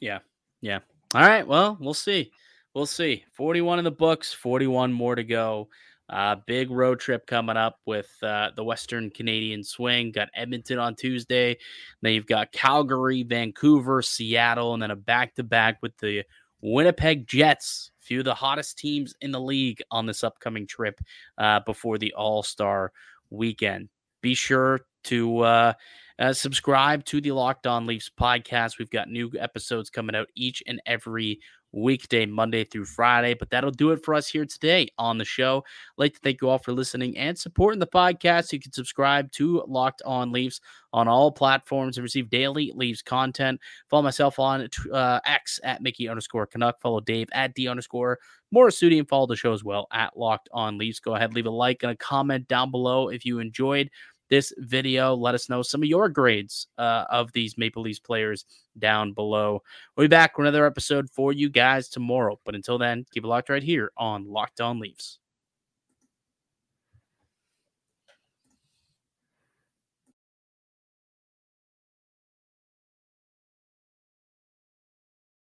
[0.00, 0.20] Yeah.
[0.60, 0.78] Yeah.
[1.14, 1.46] All right.
[1.46, 2.30] Well, we'll see.
[2.74, 3.24] We'll see.
[3.32, 5.68] 41 in the books, 41 more to go.
[6.12, 10.12] Uh, big road trip coming up with uh, the Western Canadian swing.
[10.12, 11.56] Got Edmonton on Tuesday.
[12.02, 16.24] Then you've got Calgary, Vancouver, Seattle, and then a back to back with the
[16.60, 17.90] Winnipeg Jets.
[18.02, 21.00] A few of the hottest teams in the league on this upcoming trip
[21.38, 22.92] uh, before the All Star
[23.30, 23.88] weekend.
[24.20, 25.72] Be sure to uh,
[26.18, 28.78] uh, subscribe to the Locked On Leafs podcast.
[28.78, 31.40] We've got new episodes coming out each and every
[31.72, 33.34] weekday, Monday through Friday.
[33.34, 35.64] But that'll do it for us here today on the show.
[35.66, 38.52] I'd like to thank you all for listening and supporting the podcast.
[38.52, 40.60] You can subscribe to Locked On Leafs
[40.92, 43.60] on all platforms and receive daily Leafs content.
[43.88, 46.80] Follow myself on uh, X at Mickey underscore Canuck.
[46.80, 48.18] Follow Dave at D underscore
[48.54, 51.00] Morassutti and follow the show as well at Locked On Leafs.
[51.00, 53.90] Go ahead, leave a like and a comment down below if you enjoyed
[54.30, 55.14] this video.
[55.14, 58.44] Let us know some of your grades uh, of these Maple Leafs players
[58.78, 59.62] down below.
[59.96, 62.38] We'll be back with another episode for you guys tomorrow.
[62.44, 65.18] But until then, keep it locked right here on Locked On Leafs.